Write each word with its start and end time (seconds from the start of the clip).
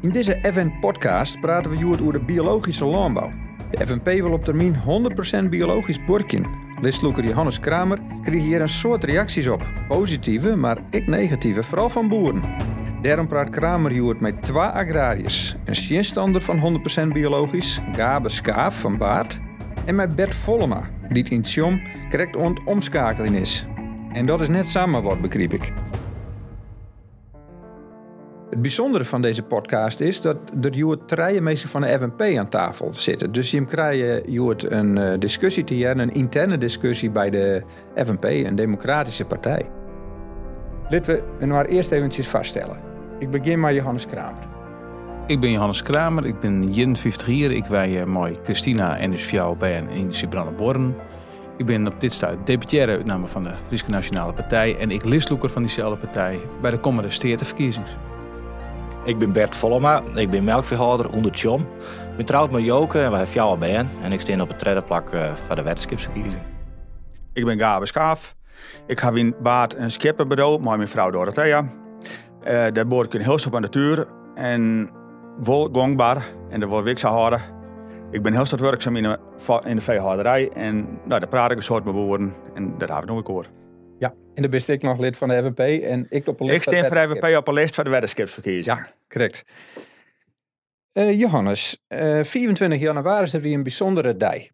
In 0.00 0.10
deze 0.10 0.38
FN-podcast 0.42 1.40
praten 1.40 1.70
we 1.70 1.86
over 1.86 2.12
de 2.12 2.20
biologische 2.20 2.84
landbouw. 2.84 3.30
De 3.70 3.86
FNP 3.86 4.04
wil 4.04 4.32
op 4.32 4.44
termijn 4.44 4.74
100% 5.44 5.48
biologisch 5.48 6.04
borken. 6.04 6.46
Listloeker 6.80 7.24
Johannes 7.24 7.60
Kramer 7.60 7.98
kreeg 8.22 8.42
hier 8.42 8.60
een 8.60 8.68
soort 8.68 9.04
reacties 9.04 9.48
op. 9.48 9.66
Positieve, 9.88 10.56
maar 10.56 10.78
ik 10.90 11.06
negatieve, 11.06 11.62
vooral 11.62 11.90
van 11.90 12.08
boeren. 12.08 12.42
Daarom 13.02 13.28
praat 13.28 13.50
Kramer 13.50 14.20
met 14.20 14.42
twee 14.42 14.62
agrariërs. 14.62 15.56
Een 15.64 15.76
schienstander 15.76 16.42
van 16.42 16.80
100% 17.08 17.12
biologisch, 17.12 17.80
Gabe 17.92 18.28
Skaaf 18.28 18.80
van 18.80 18.96
Baart. 18.96 19.40
En 19.84 19.94
met 19.94 20.14
Bert 20.14 20.34
Vollema, 20.34 20.90
die 21.08 21.28
in 21.28 21.42
Tjom 21.42 21.80
correct 22.08 22.36
ont 22.36 22.64
omschakeling 22.64 23.36
is. 23.36 23.64
En 24.12 24.26
dat 24.26 24.40
is 24.40 24.48
net 24.48 24.68
samen 24.68 25.02
wat, 25.02 25.20
begreep 25.20 25.52
ik. 25.52 25.72
Het 28.50 28.62
bijzondere 28.62 29.04
van 29.04 29.22
deze 29.22 29.42
podcast 29.42 30.00
is 30.00 30.20
dat 30.20 30.36
er 30.60 30.74
Joert 30.74 31.08
treien 31.08 31.42
mensen 31.42 31.68
van 31.68 31.80
de 31.80 31.98
FNP 31.98 32.22
aan 32.38 32.48
tafel 32.48 32.94
zitten. 32.94 33.32
Dus 33.32 33.50
je 33.50 33.66
krijgt 33.66 34.70
een 34.70 34.98
eh, 34.98 35.18
discussie 35.18 35.64
te 35.64 35.76
jaren, 35.76 35.98
een 35.98 36.12
interne 36.12 36.58
discussie 36.58 37.10
bij 37.10 37.30
de 37.30 37.62
FNP, 37.94 38.24
een 38.24 38.54
democratische 38.54 39.24
partij. 39.24 39.66
Laten 40.88 41.22
we 41.38 41.46
maar 41.46 41.66
eerst 41.66 41.90
eventjes 41.90 42.28
vaststellen. 42.28 42.80
Ik 43.18 43.30
begin 43.30 43.60
met 43.60 43.74
Johannes 43.74 44.06
Kramer. 44.06 44.46
Ik 45.26 45.40
ben 45.40 45.52
Johannes 45.52 45.82
Kramer, 45.82 46.26
ik 46.26 46.40
ben 46.40 46.68
51 46.68 47.26
hier. 47.26 47.50
Ik 47.50 47.64
wij 47.64 48.06
mooi 48.06 48.38
Christina 48.42 48.98
en 48.98 49.10
dus 49.10 49.22
vrouw 49.22 49.54
bij 49.54 49.86
in 49.90 50.14
Sibranne 50.14 50.52
Ik 51.56 51.66
ben 51.66 51.86
op 51.86 52.00
dit 52.00 52.12
stuit 52.12 52.46
deputaire 52.46 52.92
uitname 52.92 53.26
van 53.26 53.44
de 53.44 53.54
Friese 53.66 53.90
Nationale 53.90 54.32
Partij 54.32 54.76
en 54.78 54.90
ik 54.90 55.04
listloeker 55.04 55.50
van 55.50 55.62
diezelfde 55.62 55.96
partij 56.06 56.38
bij 56.60 56.70
de 56.70 56.78
komende 56.78 57.10
steerteverkiezings. 57.10 57.96
Ik 59.08 59.18
ben 59.18 59.32
Bert 59.32 59.54
Vollema, 59.54 60.02
ik 60.14 60.30
ben 60.30 60.44
melkveehouder 60.44 61.10
onder 61.10 61.32
Tjom. 61.32 61.66
Ik 62.16 62.26
ben 62.26 62.50
met 62.50 62.64
Joke 62.64 62.98
en 63.00 63.10
we 63.10 63.16
hebben 63.16 63.34
jou 63.34 63.48
al 63.48 63.58
bij 63.58 63.86
en 64.02 64.12
ik 64.12 64.20
sta 64.20 64.40
op 64.40 64.48
het 64.48 64.60
derde 64.60 64.82
plak 64.82 65.12
uh, 65.14 65.32
voor 65.46 65.56
de 65.56 65.62
wetenschapsverkiezing. 65.62 66.42
Ik 67.32 67.44
ben 67.44 67.58
Gabe 67.58 67.86
Skaaf. 67.86 68.34
Ik 68.86 68.98
heb 68.98 69.16
in 69.16 69.34
Baat 69.42 69.74
een 69.74 69.90
schippenbureau 69.90 70.62
met 70.62 70.76
mijn 70.76 70.88
vrouw 70.88 71.10
Dorothea. 71.10 71.60
Uh, 71.60 72.66
daar 72.72 72.86
boor 72.86 73.04
ik 73.04 73.14
een 73.14 73.20
heel 73.20 73.60
de 73.60 73.68
tuur 73.68 74.06
en 74.34 74.90
vol 75.40 75.68
gangbaar 75.72 76.22
en 76.50 76.60
daar 76.60 76.68
wil 76.68 76.86
ik 76.86 76.98
zo 76.98 77.08
houden. 77.08 77.40
Ik 78.10 78.22
ben 78.22 78.32
heel 78.32 78.44
stuk 78.44 78.58
werkzaam 78.58 78.96
in 78.96 79.02
de, 79.02 79.18
in 79.64 79.76
de 79.76 79.82
veehouderij 79.82 80.50
en 80.50 80.74
nou, 81.04 81.20
daar 81.20 81.28
praat 81.28 81.50
ik 81.50 81.56
een 81.56 81.62
soort 81.62 81.84
met 81.84 81.94
boeren 81.94 82.34
en 82.54 82.78
daar 82.78 82.88
heb 82.88 83.02
ik 83.02 83.08
nog 83.08 83.16
een 83.16 83.22
koor. 83.22 83.46
Ja, 83.98 84.14
en 84.34 84.42
dan 84.42 84.50
ben 84.50 84.68
ik 84.68 84.82
nog 84.82 84.98
lid 84.98 85.16
van 85.16 85.28
de 85.28 85.42
FNP 85.44 85.58
en 85.82 86.06
ik 86.08 86.26
op 86.26 86.40
een 86.40 86.46
lijst. 86.46 86.66
Ik 86.66 86.76
stem 86.76 86.86
voor 86.86 86.96
de 86.96 87.08
FNP 87.08 87.36
op 87.36 87.48
een 87.48 87.54
lijst 87.54 87.74
voor 87.74 87.84
de 87.84 87.90
weddenschapsverkiezingen. 87.90 88.78
Ja, 88.78 88.92
correct. 89.08 89.44
Uh, 90.92 91.18
Johannes, 91.18 91.84
uh, 91.88 92.22
24 92.22 92.80
januari 92.80 93.22
is 93.22 93.32
er 93.32 93.40
weer 93.40 93.54
een 93.54 93.62
bijzondere 93.62 94.16
dag. 94.16 94.48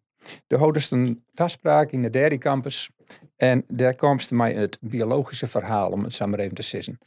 De 0.47 0.57
houders 0.57 0.91
een 0.91 1.23
afspraak 1.33 1.91
in 1.91 2.01
de 2.01 2.09
derde 2.09 2.37
campus 2.37 2.89
en 3.35 3.65
daar 3.67 3.95
komt 3.95 4.31
mij 4.31 4.53
het 4.53 4.77
biologische 4.81 5.47
verhaal, 5.47 5.91
om 5.91 6.03
het 6.03 6.13
samen 6.13 6.39
even 6.39 6.55
te 6.55 6.61
zeggen. 6.61 6.97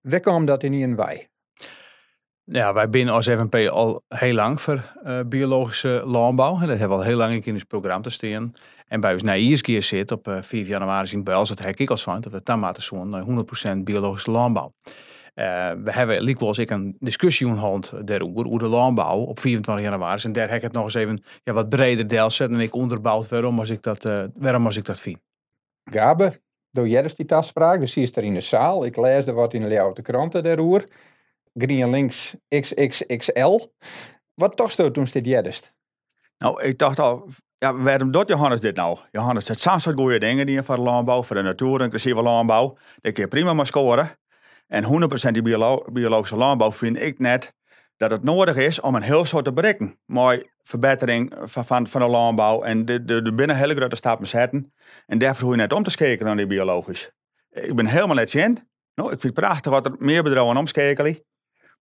Waar 0.00 0.20
kwam 0.20 0.44
dat 0.44 0.62
in 0.62 0.72
in 0.72 0.96
wij? 0.96 1.28
Ja, 2.44 2.72
wij 2.72 2.88
binnen 2.88 3.14
als 3.14 3.26
FNP 3.26 3.54
al 3.54 4.02
heel 4.08 4.34
lang 4.34 4.60
voor 4.60 4.92
uh, 5.04 5.20
biologische 5.26 6.02
landbouw. 6.04 6.58
Dat 6.58 6.68
hebben 6.68 6.88
we 6.88 6.94
al 6.94 7.02
heel 7.02 7.16
lang 7.16 7.44
in 7.44 7.52
ons 7.52 7.64
programma 7.64 8.02
te 8.02 8.10
staan. 8.10 8.54
En 8.84 9.00
bij 9.00 9.12
ons 9.12 9.22
na 9.22 9.56
keer 9.60 9.82
zit 9.82 10.10
op 10.10 10.28
uh, 10.28 10.42
4 10.42 10.66
januari 10.66 11.12
in 11.12 11.24
Bels, 11.24 11.48
het 11.48 11.62
hek 11.62 11.78
ik 11.78 11.90
al 11.90 11.96
zijn, 11.96 12.20
dat 12.20 12.32
we 12.32 12.42
tomaten 12.42 13.08
naar 13.08 13.24
100% 13.76 13.78
biologische 13.78 14.30
landbouw. 14.30 14.72
Uh, 15.34 15.72
we 15.84 15.92
hebben 15.92 16.22
likwijls 16.22 16.58
ik 16.58 16.70
een 16.70 16.96
discussie 16.98 17.48
gehad 17.48 17.94
daarover, 18.04 18.46
over 18.46 18.58
de 18.58 18.68
landbouw 18.68 19.18
op 19.18 19.40
24 19.40 19.84
januari. 19.84 20.22
En 20.22 20.32
daar 20.32 20.48
heb 20.48 20.56
ik 20.56 20.62
het 20.62 20.72
nog 20.72 20.84
eens 20.84 20.94
even 20.94 21.22
ja, 21.42 21.52
wat 21.52 21.68
breder 21.68 22.06
deel 22.06 22.30
zetten 22.30 22.56
en 22.56 22.62
ik 22.62 22.74
onderbouwd 22.74 23.28
waarom 23.28 23.58
als 23.58 23.70
ik 23.70 23.82
dat, 23.82 24.06
uh, 24.06 24.24
waarom 24.34 24.66
als 24.66 24.76
ik 24.76 24.84
dat 24.84 25.00
vind. 25.00 25.18
Gabe, 25.84 26.40
door 26.70 26.88
jij 26.88 27.02
dus 27.02 27.14
die 27.14 27.32
afspraak, 27.34 27.80
dus 27.80 27.94
hier 27.94 28.04
is 28.04 28.16
er 28.16 28.24
in 28.24 28.34
de 28.34 28.40
zaal. 28.40 28.84
Ik 28.84 28.96
lees 28.96 29.26
er 29.26 29.34
wat 29.34 29.54
in 29.54 29.68
de 29.68 29.80
oude 29.80 30.02
kranten 30.02 30.42
daarover. 30.42 30.88
Green 31.54 31.90
links 31.90 32.36
XXXL. 32.48 33.60
Wat 34.34 34.56
dacht 34.56 34.76
je 34.76 34.90
toen 34.90 35.06
dit 35.12 35.26
jedest? 35.26 35.74
Nou, 36.38 36.62
ik 36.62 36.78
dacht 36.78 36.98
al, 36.98 37.28
ja, 37.58 37.76
waarom 37.76 38.10
doet 38.10 38.28
Johannes 38.28 38.60
dit 38.60 38.76
nou? 38.76 38.98
Johannes 39.10 39.48
het 39.48 39.60
zijn 39.60 39.80
zo'n 39.80 39.96
goede 39.96 40.18
dingen 40.18 40.46
die 40.46 40.62
voor 40.62 40.76
de 40.76 40.82
landbouw, 40.82 41.22
voor 41.22 41.36
de 41.36 41.42
natuur, 41.42 41.80
inclusief 41.80 42.14
landbouw. 42.14 42.76
Dat 43.00 43.12
kun 43.12 43.22
je 43.22 43.28
prima 43.28 43.54
maar 43.54 43.66
scoren. 43.66 44.18
En 44.66 44.84
100% 45.28 45.30
die 45.30 45.42
biologische 45.92 46.36
landbouw 46.36 46.72
vind 46.72 47.00
ik 47.00 47.18
net 47.18 47.54
dat 47.96 48.10
het 48.10 48.22
nodig 48.22 48.56
is 48.56 48.80
om 48.80 48.94
een 48.94 49.02
heel 49.02 49.24
soort 49.24 49.44
te 49.44 49.52
bereiken. 49.52 49.98
Mooi 50.06 50.52
verbetering 50.62 51.34
van, 51.42 51.64
van, 51.64 51.86
van 51.86 52.00
de 52.00 52.06
landbouw 52.06 52.62
en 52.62 52.84
de, 52.84 53.04
de, 53.04 53.22
de 53.22 53.32
binnen 53.32 53.56
hele 53.56 53.74
grote 53.74 53.96
stappen 53.96 54.26
zetten. 54.26 54.72
En 55.06 55.18
daarvoor 55.18 55.42
hoef 55.42 55.54
je 55.54 55.60
net 55.60 55.72
om 55.72 55.82
te 55.82 55.90
schakelen 55.90 56.24
naar 56.24 56.36
die 56.36 56.46
biologisch. 56.46 57.10
Ik 57.50 57.74
ben 57.74 57.86
helemaal 57.86 58.16
net 58.16 58.30
zin. 58.30 58.68
Nou, 58.94 59.12
ik 59.12 59.20
vind 59.20 59.36
het 59.36 59.44
prachtig 59.44 59.72
wat 59.72 59.86
er 59.86 59.94
meer 59.98 60.22
bedrijven 60.22 60.56
omschakelen. 60.56 61.24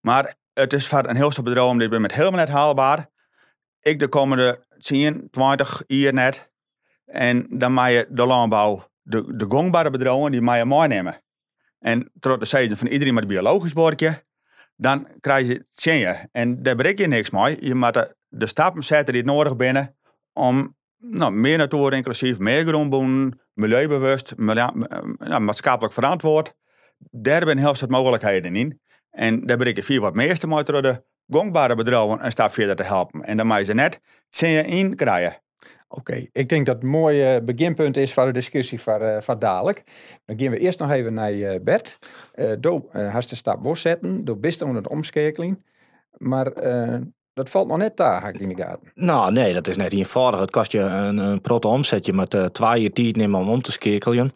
Maar 0.01 0.35
het 0.53 0.73
is 0.73 0.87
voor 0.87 1.07
een 1.07 1.15
heel 1.15 1.31
soort 1.31 1.45
bedrijf, 1.45 1.77
dit 1.77 1.89
ben 1.89 2.01
met 2.01 2.13
helemaal 2.13 2.39
net 2.39 2.49
haalbaar. 2.49 3.09
Ik 3.81 3.99
de 3.99 4.07
komende 4.07 4.65
10, 4.83 5.27
20 5.31 5.83
jaar 5.87 6.13
net. 6.13 6.51
En 7.05 7.45
dan 7.49 7.73
mag 7.73 7.89
je 7.89 8.07
de 8.09 8.25
landbouw, 8.25 8.89
de, 9.01 9.35
de 9.35 9.45
gongbare 9.49 9.89
bedrijven, 9.89 10.31
die 10.31 10.41
mag 10.41 10.57
je 10.57 10.65
meenemen. 10.65 11.21
En 11.79 12.11
tot 12.19 12.39
de 12.39 12.45
zeggen 12.45 12.77
van 12.77 12.87
iedereen 12.87 13.13
met 13.13 13.23
een 13.23 13.29
biologisch 13.29 13.73
bordje, 13.73 14.23
dan 14.75 15.07
krijg 15.19 15.47
je 15.47 15.53
het 15.53 15.83
je. 15.83 16.15
En 16.31 16.63
daar 16.63 16.75
bereik 16.75 16.97
je 16.97 17.07
niks 17.07 17.29
mee. 17.29 17.65
Je 17.65 17.75
moet 17.75 18.13
de, 18.27 18.47
stappen 18.47 18.83
zetten 18.83 19.13
die 19.13 19.23
nodig 19.23 19.55
binnen 19.55 19.95
om 20.33 20.75
nou, 20.97 21.31
meer 21.31 21.57
natuur 21.57 21.93
inclusief, 21.93 22.39
meer 22.39 22.67
groenboen, 22.67 23.39
milieubewust, 23.53 24.33
maatschappelijk 24.37 25.93
verantwoord. 25.93 26.53
Daar 26.97 27.45
zijn 27.45 27.57
heel 27.57 27.75
veel 27.75 27.87
mogelijkheden 27.87 28.55
in. 28.55 28.81
En 29.09 29.45
daar 29.45 29.57
bereik 29.57 29.75
je 29.75 29.83
vier 29.83 30.01
wat 30.01 30.13
meeste 30.13 30.47
mee 30.47 30.63
de 30.63 31.03
gongbare 31.27 31.75
bedrijven 31.75 32.25
een 32.25 32.31
stap 32.31 32.53
verder 32.53 32.75
te 32.75 32.83
helpen. 32.83 33.23
En 33.23 33.37
dan 33.37 33.47
moet 33.47 33.57
je 33.57 33.63
ze 33.63 33.73
net 33.73 34.01
je 34.37 34.63
in 34.63 34.95
krijgen. 34.95 35.41
Oké, 35.87 36.25
ik 36.31 36.49
denk 36.49 36.65
dat 36.65 36.75
het 36.75 36.83
een 36.83 36.89
mooi 36.89 37.41
beginpunt 37.41 37.97
is 37.97 38.13
voor 38.13 38.25
de 38.25 38.31
discussie 38.31 38.81
van, 38.81 39.01
uh, 39.01 39.17
van 39.19 39.39
dadelijk. 39.39 39.83
Dan 40.25 40.39
gaan 40.39 40.49
we 40.49 40.57
eerst 40.57 40.79
nog 40.79 40.91
even 40.91 41.13
naar 41.13 41.33
uh, 41.33 41.55
Bert. 41.61 41.99
Uh, 42.35 42.51
Doe 42.59 42.83
uh, 42.93 43.19
de 43.19 43.35
stap 43.35 43.77
zetten, 43.77 44.25
door 44.25 44.39
best 44.39 44.61
onder 44.61 44.83
de 44.83 44.89
omschakeling. 44.89 45.63
Maar 46.17 46.53
dat 47.33 47.49
valt 47.49 47.67
nog 47.67 47.77
net 47.77 47.97
daar, 47.97 48.35
in 48.39 48.49
de 48.49 48.63
gaten. 48.63 48.91
Nou, 48.95 49.31
nee, 49.31 49.53
dat 49.53 49.67
is 49.67 49.77
net 49.77 49.93
eenvoudig. 49.93 50.39
Het 50.39 50.51
kost 50.51 50.71
je 50.71 50.79
een, 50.79 51.17
een 51.17 51.41
protte 51.41 51.67
omzetje 51.67 52.13
met 52.13 52.33
uh, 52.33 52.45
twee 52.45 52.81
jaar 52.81 52.91
tijd 52.91 53.15
nemen 53.15 53.39
om 53.39 53.49
om 53.49 53.61
te 53.61 53.71
schakelen. 53.71 54.33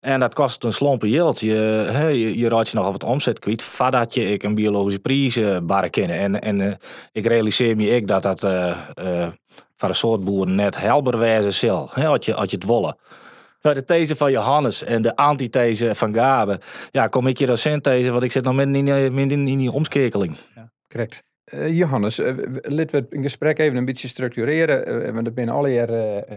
En 0.00 0.20
dat 0.20 0.34
kost 0.34 0.64
een 0.64 0.72
slompe 0.72 1.10
yield. 1.10 1.40
Je, 1.40 1.90
je, 2.12 2.38
je 2.38 2.48
raakt 2.48 2.68
je 2.68 2.76
nog 2.76 2.86
op 2.86 2.92
het 2.92 3.04
omzet 3.04 3.38
kwijt 3.38 3.62
voordat 3.62 4.14
je 4.14 4.32
ik 4.32 4.42
een 4.42 4.54
biologische 4.54 5.00
prijs 5.00 5.36
uh, 5.36 5.80
kennen. 5.90 6.18
En, 6.18 6.40
en 6.40 6.58
uh, 6.58 6.74
ik 7.12 7.26
realiseer 7.26 7.76
me 7.76 7.88
ik 7.88 8.06
dat 8.06 8.22
dat 8.22 8.44
uh, 8.44 9.28
voor 9.76 9.88
een 9.88 9.94
soort 9.94 10.24
boeren 10.24 10.54
net 10.54 10.80
helder 10.80 11.18
wijzen 11.18 11.54
zal. 11.54 11.90
Als, 11.94 12.24
je, 12.24 12.34
als 12.34 12.50
je 12.50 12.56
het 12.56 12.66
willen. 12.66 12.96
Nou, 13.62 13.74
de 13.74 13.84
these 13.84 14.16
van 14.16 14.30
Johannes 14.30 14.84
en 14.84 15.02
de 15.02 15.16
antithese 15.16 15.94
van 15.94 16.14
Gabe. 16.14 16.60
Ja, 16.90 17.06
kom 17.06 17.26
ik 17.26 17.38
je 17.38 17.46
dan 17.46 17.58
synthese, 17.58 18.10
want 18.10 18.22
ik 18.22 18.32
zit 18.32 18.44
nog 18.44 18.54
midden 18.54 19.30
in, 19.30 19.58
die 19.58 19.72
omschakeling. 19.72 20.36
Ja, 20.54 20.70
correct. 20.88 21.22
Uh, 21.54 21.78
Johannes, 21.78 22.18
uh, 22.18 22.26
laten 22.62 22.90
we 22.90 22.96
het 22.96 23.22
gesprek 23.22 23.58
even 23.58 23.76
een 23.76 23.84
beetje 23.84 24.08
structureren. 24.08 25.06
Uh, 25.06 25.10
want 25.10 25.26
er 25.26 25.32
zijn 25.34 25.50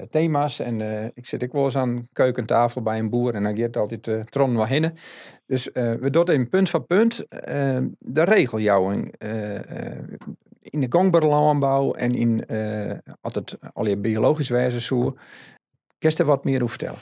thema's. 0.10 0.60
En 0.60 0.82
ik 1.16 1.26
zit 1.26 1.44
ook 1.44 1.52
wel 1.52 1.64
eens 1.64 1.78
aan 1.78 2.08
keukentafel 2.14 2.82
bij 2.82 3.00
een 3.00 3.10
boer 3.10 3.36
en 3.36 3.44
dan 3.44 3.58
gaat 3.58 3.78
altijd 3.78 4.08
uh, 4.08 4.20
tron 4.22 4.56
wat 4.56 4.68
hinnen. 4.68 4.96
Dus 5.46 5.70
we 5.74 6.10
doen 6.10 6.50
punt 6.50 6.70
voor 6.70 6.84
punt 6.84 7.26
de 7.98 8.24
regeljouwing 8.24 9.16
in 10.62 10.80
de 10.80 10.86
gangbare 10.90 11.26
landbouw 11.26 11.94
en 11.94 12.16
in 12.16 12.46
altijd 13.22 13.58
allerlei 13.74 14.02
biologisch 14.02 14.50
wijze 14.50 14.80
je 16.00 16.18
er 16.18 16.26
wat 16.26 16.44
meer 16.44 16.64
over 16.64 16.70
vertellen? 16.70 17.00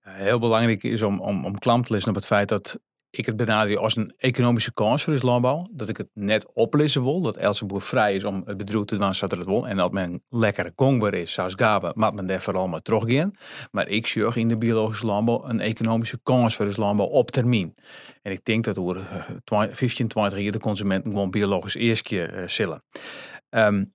Heel 0.00 0.38
belangrijk 0.38 0.82
is 0.82 1.02
om, 1.02 1.20
om, 1.20 1.44
om 1.44 1.58
klam 1.58 1.82
te 1.82 1.92
lezen 1.92 2.08
op 2.08 2.14
het 2.14 2.26
feit 2.26 2.48
dat 2.48 2.78
ik 3.12 3.26
het 3.26 3.36
benader 3.36 3.78
als 3.78 3.96
een 3.96 4.14
economische 4.16 4.72
kans 4.72 5.02
voor 5.02 5.14
de 5.14 5.26
landbouw. 5.26 5.66
Dat 5.70 5.88
ik 5.88 5.96
het 5.96 6.08
net 6.14 6.52
oplezen 6.52 7.02
wil. 7.02 7.20
Dat 7.20 7.36
elke 7.36 7.64
boer 7.64 7.82
vrij 7.82 8.14
is 8.14 8.24
om 8.24 8.42
het 8.46 8.56
bedrijf 8.56 8.84
te 8.84 8.96
doen 8.96 9.14
zodat 9.14 9.38
het 9.38 9.46
wil. 9.46 9.68
En 9.68 9.76
dat 9.76 9.92
men 9.92 10.22
lekker 10.28 10.72
gongbaar 10.76 11.14
is, 11.14 11.32
zoals 11.32 11.54
Gabe, 11.56 11.92
maar 11.94 12.14
men 12.14 12.26
daar 12.26 12.42
vooral 12.42 12.68
maar 12.68 12.82
teruggaan. 12.82 13.30
Maar 13.70 13.88
ik 13.88 14.06
zorg 14.06 14.36
in 14.36 14.48
de 14.48 14.58
biologische 14.58 15.06
landbouw 15.06 15.44
een 15.44 15.60
economische 15.60 16.20
kans 16.22 16.56
voor 16.56 16.66
de 16.66 16.80
landbouw 16.80 17.06
op 17.06 17.30
termijn. 17.30 17.74
En 18.22 18.32
ik 18.32 18.44
denk 18.44 18.64
dat 18.64 18.78
over 18.78 19.26
15, 19.44 20.08
20 20.08 20.38
jaar 20.38 20.52
de 20.52 20.58
consumenten 20.58 21.10
gewoon 21.10 21.30
biologisch 21.30 21.74
eerst 21.74 22.02
keer 22.02 22.38
uh, 22.38 22.48
zullen. 22.48 22.82
Um, 23.50 23.92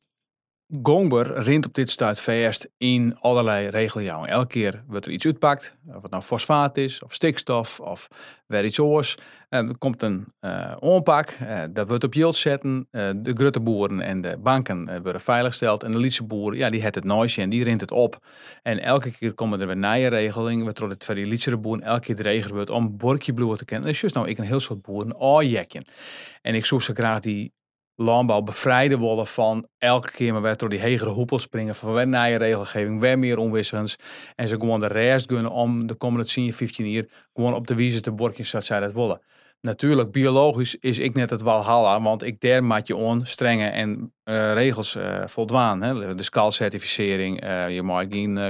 Gongber 0.81 1.42
rint 1.42 1.66
op 1.66 1.74
dit 1.74 1.90
stuit 1.90 2.19
verst 2.19 2.69
in 2.78 3.18
allerlei 3.19 3.68
regeljouwen. 3.68 4.30
Elke 4.30 4.48
keer 4.48 4.84
wordt 4.88 5.06
er 5.06 5.12
iets 5.12 5.25
uitpakt, 5.25 5.75
of 5.96 6.02
het 6.02 6.12
nou 6.12 6.24
fosfaat 6.24 6.78
is, 6.78 7.04
of 7.04 7.14
stikstof, 7.14 7.80
of 7.80 8.08
weer 8.48 8.66
iets 8.66 8.80
oors. 8.80 9.18
En 9.50 9.69
er 9.69 9.78
komt 9.78 10.02
een 10.02 10.34
uh, 10.42 10.75
onpak, 10.80 11.38
uh, 11.42 11.64
dat 11.69 11.88
wordt 11.88 12.04
op 12.04 12.14
yield 12.14 12.36
zetten. 12.36 12.88
De 12.92 13.31
grutteboeren 13.34 14.02
en 14.02 14.22
de 14.22 14.38
banken 14.38 15.02
worden 15.02 15.22
veiliggesteld. 15.22 15.84
En 15.84 15.92
de 15.92 15.98
Lietse 15.98 16.24
boeren, 16.24 16.58
ja, 16.58 16.69
die 16.69 16.84
het 16.84 16.96
het 16.96 17.04
nooisje 17.04 17.42
en 17.42 17.50
die 17.50 17.64
rint 17.64 17.81
het 17.81 17.92
op. 17.92 18.25
En 18.64 18.80
elke 18.80 19.12
keer 19.12 19.34
komen 19.34 19.62
er 19.62 19.68
weer 19.68 19.78
nieuwe 19.78 20.08
regelingen, 20.08 20.64
waardoor 20.64 20.90
het 20.90 21.06
voor 21.06 21.16
die 21.16 21.25
Lietse 21.25 21.58
boeren 21.58 21.84
elke 21.84 22.06
keer 22.06 22.16
de 22.16 22.24
regel 22.24 22.54
wordt 22.54 22.69
om 22.69 22.98
borkje 22.98 23.34
bloemen 23.34 23.58
te 23.58 23.66
kennen. 23.66 23.88
Dus 23.88 24.14
nou, 24.14 24.28
ik 24.28 24.38
een 24.38 24.44
heel 24.44 24.60
soort 24.60 24.81
boeren 24.81 25.48
jekken. 25.48 25.86
En 26.42 26.56
ik 26.56 26.66
zoek 26.66 26.81
ze 26.81 26.94
graag 26.94 27.19
die 27.19 27.56
landbouw 28.00 28.42
bevrijden 28.42 29.00
willen 29.00 29.28
van 29.28 29.68
elke 29.78 30.12
keer 30.12 30.34
maar 30.34 30.42
weer 30.42 30.58
door 30.58 30.70
die 30.70 30.80
hegere 30.80 31.10
hoepel 31.10 31.40
springen 31.40 31.76
van 31.76 31.94
weer 31.94 32.08
naar 32.08 32.30
je 32.30 32.38
regelgeving, 32.38 33.00
weer 33.00 33.20
meer 33.20 33.38
onwissens. 33.38 33.96
En 34.36 34.48
ze 34.48 34.56
gewoon 34.56 34.80
de 34.80 34.88
rest 34.88 35.30
gunnen 35.30 35.52
om 35.52 35.88
de 35.88 35.94
komende 35.94 36.26
10, 36.26 36.54
15 36.54 36.90
jaar 36.90 37.06
gewoon 37.34 37.54
op 37.54 37.68
de 37.68 37.76
wiezen 37.76 38.02
te 38.02 38.12
borkjes 38.12 38.50
zoals 38.50 38.66
zij 38.66 38.80
dat 38.80 38.92
willen. 38.92 39.22
Natuurlijk, 39.62 40.12
biologisch 40.12 40.76
is 40.76 41.00
ik 41.00 41.14
net 41.14 41.30
het 41.30 41.42
walhalla, 41.42 42.02
want 42.02 42.24
ik 42.24 42.42
der 42.42 42.64
maak 42.64 42.88
je 42.88 43.20
strenge 43.24 43.66
en 43.66 44.14
uh, 44.26 44.54
regels 44.54 44.96
uh, 44.96 45.26
voldwaan. 45.26 45.82
Hè? 45.82 46.16
De 46.16 46.24
skaalcertificering, 46.24 47.44
uh, 47.44 47.70
je 47.70 47.82
mag 47.82 48.06
geen 48.10 48.38
uh, 48.38 48.46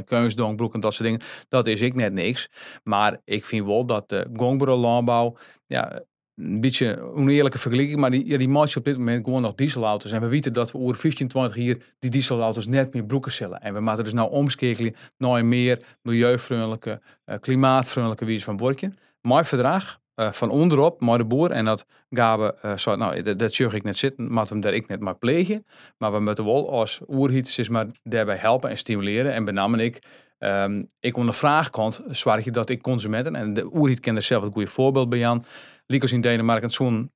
en 0.73 0.79
dat 0.79 0.93
soort 0.93 1.03
dingen. 1.03 1.21
Dat 1.49 1.67
is 1.67 1.81
ik 1.81 1.93
net 1.93 2.13
niks. 2.13 2.49
Maar 2.83 3.21
ik 3.23 3.45
vind 3.45 3.65
wel 3.65 3.85
dat 3.85 4.09
de 4.09 4.29
gongbere 4.33 4.75
landbouw 4.75 5.37
ja, 5.65 6.01
een 6.37 6.61
beetje 6.61 6.85
een 6.85 7.01
oneerlijke 7.01 7.57
vergelijking, 7.57 7.99
maar 7.99 8.11
die, 8.11 8.25
ja, 8.25 8.37
die 8.37 8.75
op 8.77 8.83
dit 8.83 8.97
moment 8.97 9.25
gewoon 9.25 9.41
nog 9.41 9.55
dieselauto's. 9.55 10.11
En 10.11 10.21
we 10.21 10.27
weten 10.27 10.53
dat 10.53 10.71
we 10.71 10.77
over 10.77 10.95
15, 10.95 11.27
20 11.27 11.55
hier 11.55 11.77
die 11.99 12.09
dieselauto's 12.09 12.67
net 12.67 12.93
meer 12.93 13.05
broeken 13.05 13.31
zullen. 13.31 13.61
En 13.61 13.73
we 13.73 13.79
maken 13.79 14.03
dus 14.03 14.13
nou 14.13 14.31
omschakelen 14.31 14.95
naar 15.17 15.45
meer 15.45 15.97
milieuvriendelijke, 16.01 17.01
uh, 17.25 17.35
klimaatvriendelijke 17.39 18.25
wijze 18.25 18.43
van 18.43 18.57
worken. 18.57 18.97
Mooi 19.21 19.43
verdrag, 19.43 19.99
uh, 20.15 20.31
van 20.31 20.49
onderop, 20.49 21.01
maar 21.01 21.17
de 21.17 21.25
boer. 21.25 21.51
En 21.51 21.65
dat 21.65 21.85
gaven, 22.09 22.79
zo, 22.79 22.95
nou, 22.95 23.21
dat, 23.21 23.39
dat 23.39 23.57
ik 23.57 23.83
net 23.83 23.97
zitten, 23.97 24.33
maar 24.33 24.47
hem 24.47 24.61
daar 24.61 24.73
ik 24.73 24.87
net 24.87 24.99
maar 24.99 25.17
plegen. 25.17 25.65
Maar 25.97 26.11
we 26.11 26.19
moeten 26.19 26.45
wel 26.45 26.71
als 26.71 26.99
oerhieters 27.07 27.69
maar 27.69 27.87
daarbij 28.03 28.37
helpen 28.37 28.69
en 28.69 28.77
stimuleren. 28.77 29.33
En 29.33 29.45
benamen 29.45 29.79
ik 29.79 29.99
Um, 30.39 30.89
ik 30.99 31.13
de 31.13 31.33
vraagkant 31.33 32.01
zwaar 32.09 32.41
je 32.43 32.51
dat 32.51 32.69
ik 32.69 32.81
consumenten, 32.81 33.35
en 33.35 33.53
de 33.53 33.75
Oerhiet 33.75 33.99
kent 33.99 34.17
er 34.17 34.23
zelf 34.23 34.43
een 34.43 34.51
goede 34.51 34.67
voorbeeld 34.67 35.09
bij 35.09 35.27
aan, 35.27 35.45
Liekers 35.87 36.11
in 36.11 36.21
Denemarken 36.21 36.69
zo'n 36.69 37.11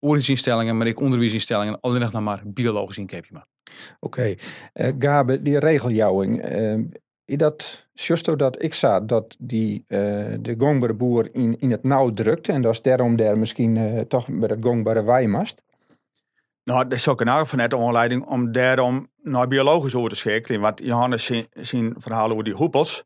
oerhidsinstellingen, 0.00 0.76
maar 0.76 0.86
ik 0.86 1.00
onderwijsinstellingen 1.00 1.80
alleen 1.80 2.00
nog 2.00 2.12
maar 2.12 2.42
biologisch 2.44 2.98
in 2.98 3.10
maar. 3.30 3.46
Oké, 4.00 4.20
okay. 4.20 4.38
uh, 4.74 4.94
Gabe, 4.98 5.42
die 5.42 5.58
regeljouwing, 5.58 6.50
uh, 6.50 6.78
is 7.24 7.36
dat 7.36 7.86
justo 7.92 8.36
dat 8.36 8.62
ik 8.62 8.74
zag 8.74 9.04
dat 9.04 9.36
die, 9.38 9.84
uh, 9.88 9.98
de 10.40 10.54
gongbare 10.58 10.94
boer 10.94 11.28
in, 11.32 11.58
in 11.58 11.70
het 11.70 11.82
nauw 11.82 12.12
drukte 12.12 12.52
en 12.52 12.62
dat 12.62 12.72
is 12.72 12.82
daarom 12.82 13.16
daar 13.16 13.38
misschien 13.38 14.04
toch 14.08 14.28
met 14.28 14.50
het 14.50 14.64
gongbare 14.64 15.04
wijmast? 15.04 15.62
Nou, 16.64 16.88
dat 16.88 16.98
is 16.98 17.08
ook 17.08 17.20
een 17.20 17.46
van 17.46 17.58
net 17.58 17.74
aanleiding 17.74 18.26
om 18.26 18.52
daarom 18.52 19.08
naar 19.22 19.48
biologisch 19.48 19.94
over 19.94 20.10
te 20.10 20.16
schakelen. 20.16 20.60
Want 20.60 20.80
Johannes 20.82 21.24
zien, 21.24 21.46
zien 21.52 21.94
verhalen 21.98 22.32
over 22.32 22.44
die 22.44 22.54
hoepels. 22.54 23.04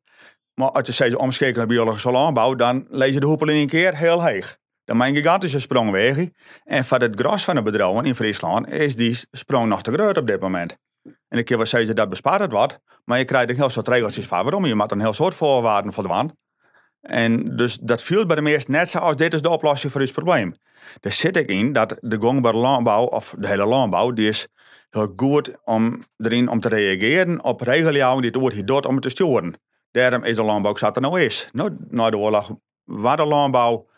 Maar 0.55 0.71
als 0.71 0.87
je 0.87 0.93
steeds 0.93 1.15
omschakelt 1.15 1.57
naar 1.57 1.67
biologische 1.67 2.11
landbouw, 2.11 2.55
dan 2.55 2.87
lees 2.89 3.15
je 3.15 3.21
de 3.21 3.27
hoepel 3.27 3.49
in 3.49 3.57
een 3.57 3.67
keer 3.67 3.97
heel 3.97 4.25
heeg. 4.25 4.60
Dan 4.91 4.99
mijn 4.99 5.15
gigantische 5.15 5.61
sprong 5.61 5.91
weg. 5.91 6.29
En 6.65 6.85
van 6.85 7.01
het 7.01 7.21
gras 7.21 7.45
van 7.45 7.55
de 7.55 7.63
bedrijven 7.63 8.05
in 8.05 8.15
Friesland 8.15 8.69
is 8.69 8.97
die 8.97 9.19
sprong 9.31 9.69
nog 9.69 9.83
te 9.83 9.93
groot 9.93 10.17
op 10.17 10.27
dit 10.27 10.41
moment. 10.41 10.77
En 11.29 11.39
ik 11.39 11.45
keer 11.45 11.57
wel 11.57 11.67
zeggen 11.67 11.97
dat 11.97 12.09
bespaart 12.09 12.41
het 12.41 12.53
wat, 12.53 12.81
maar 13.05 13.19
je 13.19 13.25
krijgt 13.25 13.51
een 13.51 13.57
heel 13.57 13.69
soort 13.69 13.89
regeltjes 13.89 14.27
van 14.27 14.43
waarom. 14.43 14.67
Je 14.67 14.75
moet 14.75 14.93
een 14.93 15.01
heel 15.01 15.13
soort 15.13 15.35
voorwaarden 15.35 15.93
voldaan. 15.93 16.33
En 17.01 17.57
dus 17.57 17.77
dat 17.77 18.03
viel 18.03 18.27
bij 18.27 18.37
de 18.37 18.43
meesten 18.43 18.73
net 18.73 18.89
zoals 18.89 19.17
dit 19.17 19.35
is 19.35 19.43
de 19.43 19.49
oplossing 19.49 19.93
voor 19.93 20.01
het 20.01 20.13
probleem. 20.13 20.55
Daar 21.01 21.13
zit 21.13 21.37
ik 21.37 21.49
in 21.49 21.73
dat 21.73 21.97
de 22.01 22.21
gangbare 22.21 22.57
landbouw, 22.57 23.05
of 23.05 23.35
de 23.39 23.47
hele 23.47 23.67
landbouw, 23.67 24.11
die 24.11 24.29
is 24.29 24.49
heel 24.91 25.13
goed 25.17 25.51
om 25.65 26.03
erin 26.17 26.49
om 26.49 26.61
te 26.61 26.69
reageren 26.69 27.45
op 27.45 27.61
regeljouwen 27.61 28.23
die 28.23 28.31
het 28.31 28.41
wordt 28.41 28.57
hier 28.57 28.87
om 28.87 29.01
te 29.01 29.09
sturen. 29.09 29.61
Daarom 29.91 30.25
is 30.25 30.37
de 30.37 30.43
landbouw 30.43 30.77
zat 30.77 30.97
er 30.97 31.03
nou 31.03 31.21
is. 31.21 31.49
Nou, 31.53 31.77
na 31.89 32.11
de 32.11 32.19
oorlog 32.19 32.51
waar 32.85 33.17
de 33.17 33.25
landbouw 33.25 33.89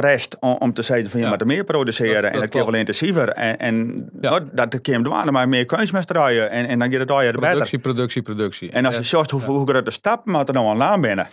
prest 0.00 0.36
om, 0.40 0.56
om 0.58 0.72
te 0.72 0.82
zeggen 0.82 1.10
van 1.10 1.18
je 1.18 1.24
ja. 1.24 1.30
moet 1.30 1.40
er 1.40 1.46
meer 1.46 1.64
produceren 1.64 2.32
en 2.32 2.40
dat 2.40 2.48
kan 2.48 2.64
wel 2.64 2.74
intensiever. 2.74 3.28
En, 3.28 3.58
en 3.58 4.08
ja. 4.20 4.30
nou, 4.30 4.48
dat 4.52 4.80
komt 4.80 5.06
er 5.06 5.32
maar 5.32 5.48
meer 5.48 5.66
kunstmestrijden 5.66 6.50
en, 6.50 6.66
en 6.66 6.78
dan 6.78 6.90
gaat 6.90 7.00
het 7.00 7.10
al 7.10 7.22
je 7.22 7.32
beter. 7.32 7.48
Productie, 7.48 7.78
productie, 7.78 8.22
productie. 8.22 8.70
En 8.70 8.86
als 8.86 8.96
je 8.96 9.02
zorgt 9.02 9.30
hoe, 9.30 9.42
hoe 9.42 9.68
grote 9.68 9.90
stap 9.90 10.26
moet 10.26 10.48
er 10.48 10.54
nou 10.54 10.66
aan 10.66 10.76
laan 10.76 11.00
binnen. 11.00 11.26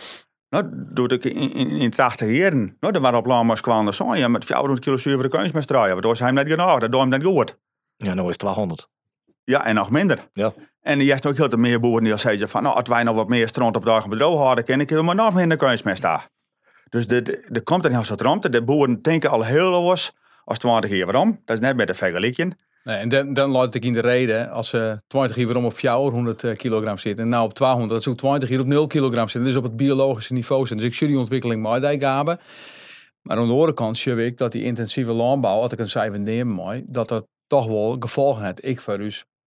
Nou, 0.48 0.64
doe 0.70 1.08
ik 1.08 1.24
in, 1.24 1.52
in, 1.54 1.70
in 1.70 1.90
80 1.90 2.36
jaren. 2.36 2.76
Nou, 2.80 2.92
dan 2.92 3.02
waren 3.02 3.18
op 3.18 3.26
landbouw 3.26 3.56
kwam 3.56 3.86
de 3.86 4.18
ja, 4.18 4.28
met 4.28 4.44
400 4.44 4.80
kilo 4.80 4.96
zuivere 4.96 5.28
kunstmestrijden. 5.28 5.92
Waardoor 5.92 6.16
zijn 6.16 6.34
net 6.34 6.48
genoeg, 6.48 6.78
dat 6.78 6.92
doen 6.92 7.08
net 7.08 7.24
goed. 7.24 7.58
Ja, 7.96 8.14
nou 8.14 8.26
is 8.26 8.32
het 8.32 8.38
200. 8.38 8.88
Ja, 9.44 9.64
en 9.64 9.74
nog 9.74 9.90
minder. 9.90 10.28
Ja. 10.32 10.52
En 10.80 11.00
je 11.00 11.12
hebt 11.12 11.26
ook 11.26 11.36
heel 11.36 11.48
veel 11.48 11.58
meer 11.58 11.80
boeren 11.80 12.04
die 12.04 12.16
zeggen 12.16 12.48
van, 12.48 12.62
nou, 12.62 12.76
als 12.76 12.88
wij 12.88 13.02
nog 13.02 13.16
wat 13.16 13.28
meer 13.28 13.48
stront 13.48 13.76
op 13.76 13.84
dag 13.84 14.08
bedrijf 14.08 14.34
hadden, 14.34 14.64
ken 14.64 14.80
ik 14.80 14.90
we 14.90 15.02
maar 15.02 15.14
nog 15.14 15.34
minder 15.34 15.56
kunstmest 15.56 16.02
daar. 16.02 16.28
Dus 16.88 17.06
er 17.06 17.62
komt 17.62 17.84
een 17.84 17.92
heel 17.92 18.04
soort 18.04 18.20
ruimte. 18.20 18.50
De 18.50 18.62
boeren 18.62 19.02
denken 19.02 19.30
al 19.30 19.44
heel 19.44 19.74
anders 19.74 20.12
als 20.44 20.58
20 20.58 20.90
jaar 20.90 21.06
waarom. 21.06 21.40
Dat 21.44 21.56
is 21.56 21.62
net 21.62 21.76
met 21.76 21.86
de 21.86 21.94
vergelijking. 21.94 22.56
Nee, 22.84 22.96
en 22.96 23.08
dan, 23.08 23.32
dan 23.32 23.50
laat 23.50 23.74
ik 23.74 23.84
in 23.84 23.92
de 23.92 24.00
reden, 24.00 24.50
als 24.50 24.68
ze 24.68 25.00
20 25.06 25.36
jaar 25.36 25.46
waarom 25.46 25.64
op 25.64 25.76
400 25.76 26.44
eh, 26.44 26.56
kilogram 26.56 26.98
zitten 26.98 27.24
en 27.24 27.30
nou 27.30 27.44
op 27.44 27.54
200, 27.54 27.90
dat 27.90 28.02
ze 28.02 28.14
20 28.14 28.48
jaar 28.48 28.60
op 28.60 28.66
0 28.66 28.86
kilogram 28.86 29.28
zitten. 29.28 29.50
Dus 29.50 29.58
op 29.58 29.62
het 29.62 29.76
biologische 29.76 30.32
niveau 30.32 30.66
zijn. 30.66 30.78
Dus 30.78 30.88
ik 30.88 30.94
zie 30.94 31.06
die 31.06 31.18
ontwikkeling 31.18 31.62
maar 31.62 31.80
gaben. 31.80 32.40
Maar 33.22 33.36
aan 33.36 33.46
de 33.46 33.52
andere 33.52 33.74
kant 33.74 33.98
zie 33.98 34.24
ik 34.24 34.38
dat 34.38 34.52
die 34.52 34.64
intensieve 34.64 35.12
landbouw, 35.12 35.60
als 35.60 35.72
ik 35.72 35.78
een 35.78 35.90
cijfer 35.90 36.20
neem 36.20 36.46
mooi, 36.46 36.84
dat 36.86 37.08
dat 37.08 37.26
toch 37.46 37.66
wel 37.66 37.96
gevolgen 37.98 38.44
heeft. 38.44 38.64
Ik 38.64 38.80
voor 38.80 38.98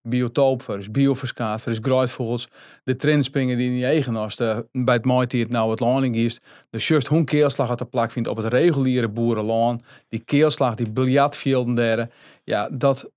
biotoop, 0.10 0.62
voor 0.62 0.78
is 0.78 0.92
bioverskaat, 0.92 1.62
voor 1.62 1.72
is 1.72 1.80
graaivogels. 1.82 2.48
De 2.84 2.96
trendspringen 2.96 3.58
die 3.58 3.86
in 3.86 4.16
als 4.16 4.36
de, 4.36 4.66
bij 4.72 4.94
het 4.94 5.06
maaien 5.06 5.40
het 5.40 5.50
nou 5.50 5.70
het 5.72 5.80
landing 5.80 6.16
is. 6.16 6.40
Dus 6.70 6.88
juist 6.88 7.08
hoe 7.08 7.24
keelslag 7.24 7.70
uit 7.70 7.80
de 7.80 7.86
plak 7.86 8.12
vindt 8.12 8.30
op 8.30 8.38
het 8.38 8.46
reguliere 8.46 9.10
boerenlaan. 9.10 9.82
Die 10.10 10.24
keelslag, 10.26 10.76
die 10.76 10.92
biljartvelden 10.92 11.76
daar. 11.76 12.10
Ja, 12.44 12.70
dat, 12.72 13.10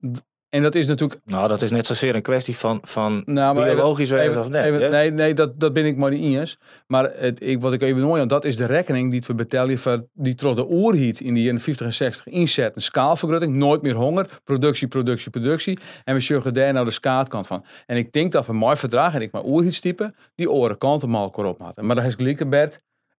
en 0.50 0.62
dat 0.62 0.74
is 0.74 0.86
natuurlijk... 0.86 1.20
Nou, 1.24 1.48
dat 1.48 1.62
is 1.62 1.70
net 1.70 1.86
zozeer 1.86 2.14
een 2.14 2.22
kwestie 2.22 2.56
van, 2.56 2.78
van 2.82 3.22
nou, 3.26 3.62
biologisch 3.62 4.10
even, 4.10 4.40
of 4.40 4.48
net. 4.48 4.90
nee, 4.90 5.10
nee 5.10 5.34
dat, 5.34 5.60
dat 5.60 5.72
ben 5.72 5.86
ik 5.86 5.96
maar 5.96 6.10
niet 6.10 6.36
eens. 6.36 6.58
Maar 6.86 7.12
het, 7.14 7.42
ik, 7.42 7.60
wat 7.60 7.72
ik 7.72 7.82
even 7.82 8.20
aan, 8.20 8.28
dat 8.28 8.44
is 8.44 8.56
de 8.56 8.64
rekening 8.64 9.10
die 9.10 9.22
we 9.26 9.34
betalen 9.34 9.78
voor 9.78 10.06
die 10.12 10.34
trots 10.34 10.56
de 10.56 10.66
oorhiet 10.66 11.20
in 11.20 11.34
die 11.34 11.58
50 11.58 11.86
en 11.86 11.92
60 11.92 12.26
inzet. 12.26 12.76
Een 12.76 12.82
skaalvergroting, 12.82 13.54
nooit 13.54 13.82
meer 13.82 13.94
honger, 13.94 14.40
productie, 14.44 14.88
productie, 14.88 15.30
productie. 15.30 15.78
En 16.04 16.14
we 16.14 16.20
zorgen 16.20 16.54
daar 16.54 16.72
nou 16.72 16.84
de 16.84 16.90
skaatkant 16.90 17.46
van. 17.46 17.64
En 17.86 17.96
ik 17.96 18.12
denk 18.12 18.32
dat 18.32 18.46
we 18.46 18.52
mooi 18.52 18.76
verdragen, 18.76 19.18
en 19.18 19.24
ik 19.24 19.32
maar 19.32 19.42
oorhietstype, 19.42 20.14
die 20.34 20.50
oren 20.50 20.78
kanten 20.78 21.08
mal 21.08 21.32
op 21.34 21.58
maken. 21.58 21.86
Maar 21.86 21.96
dat 21.96 22.04
is 22.04 22.14
gelijke 22.14 22.46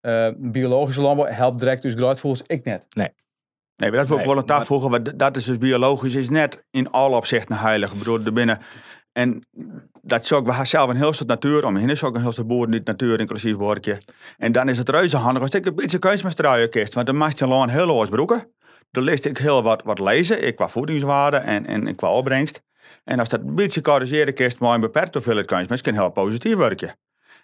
uh, 0.01 0.27
biologische 0.37 1.01
landbouw 1.01 1.25
helpt 1.25 1.59
direct 1.59 1.81
dus 1.81 2.19
volgens 2.19 2.43
ik 2.45 2.63
net. 2.63 2.85
Nee. 2.89 3.09
Nee, 3.81 3.89
maar 3.89 3.99
dat 3.99 4.07
wil 4.07 4.19
ik 4.19 4.25
wel 4.25 4.37
een 4.37 4.45
taal 4.45 4.65
voegen, 4.65 4.89
want 4.89 5.19
dat 5.19 5.37
is 5.37 5.45
dus 5.45 5.57
biologisch, 5.57 6.15
is 6.15 6.29
net 6.29 6.63
in 6.71 6.91
alle 6.91 7.15
opzichten 7.15 7.57
heilig. 7.57 7.91
Ik 7.91 7.97
bedoel, 7.97 8.19
er 8.25 8.33
binnen. 8.33 8.59
En 9.11 9.43
dat 10.01 10.23
is 10.23 10.33
ook, 10.33 10.43
we 10.43 10.49
hebben 10.49 10.67
zelf 10.67 10.89
een 10.89 10.95
heel 10.95 11.13
stuk 11.13 11.27
natuur 11.27 11.65
omheen. 11.65 11.89
is 11.89 12.03
ook 12.03 12.15
een 12.15 12.21
heel 12.21 12.31
stuk 12.31 12.47
boeren 12.47 12.71
die 12.71 12.81
natuur 12.83 13.19
inclusief 13.19 13.55
woordje. 13.55 14.01
En 14.37 14.51
dan 14.51 14.69
is 14.69 14.77
het 14.77 14.89
reuze 14.89 15.17
handig 15.17 15.41
als 15.41 15.51
ik 15.51 15.65
een 15.65 15.75
beetje 15.75 16.69
kist. 16.69 16.93
Want 16.93 17.07
dan 17.07 17.17
maakt 17.17 17.39
je 17.39 17.47
lang 17.47 17.71
heel 17.71 17.85
los 17.85 18.09
broeken. 18.09 18.47
Dan 18.91 19.03
leest 19.03 19.25
ik 19.25 19.37
heel 19.37 19.63
wat, 19.63 19.81
wat 19.83 19.99
lezen, 19.99 20.47
ik 20.47 20.55
qua 20.55 20.67
voedingswaarde 20.67 21.37
en, 21.37 21.65
en, 21.65 21.95
qua 21.95 22.11
opbrengst. 22.11 22.61
En 23.03 23.19
als 23.19 23.29
dat 23.29 23.39
een 23.39 23.55
beetje 23.55 23.81
corrigeren 23.81 24.33
kist, 24.33 24.59
maar 24.59 24.73
een 24.73 24.81
beperkt 24.81 25.13
hoeveelheid 25.13 25.45
kunstmest, 25.45 25.83
kan 25.83 25.93
heel 25.93 26.11
positief 26.11 26.55
werken. 26.55 26.95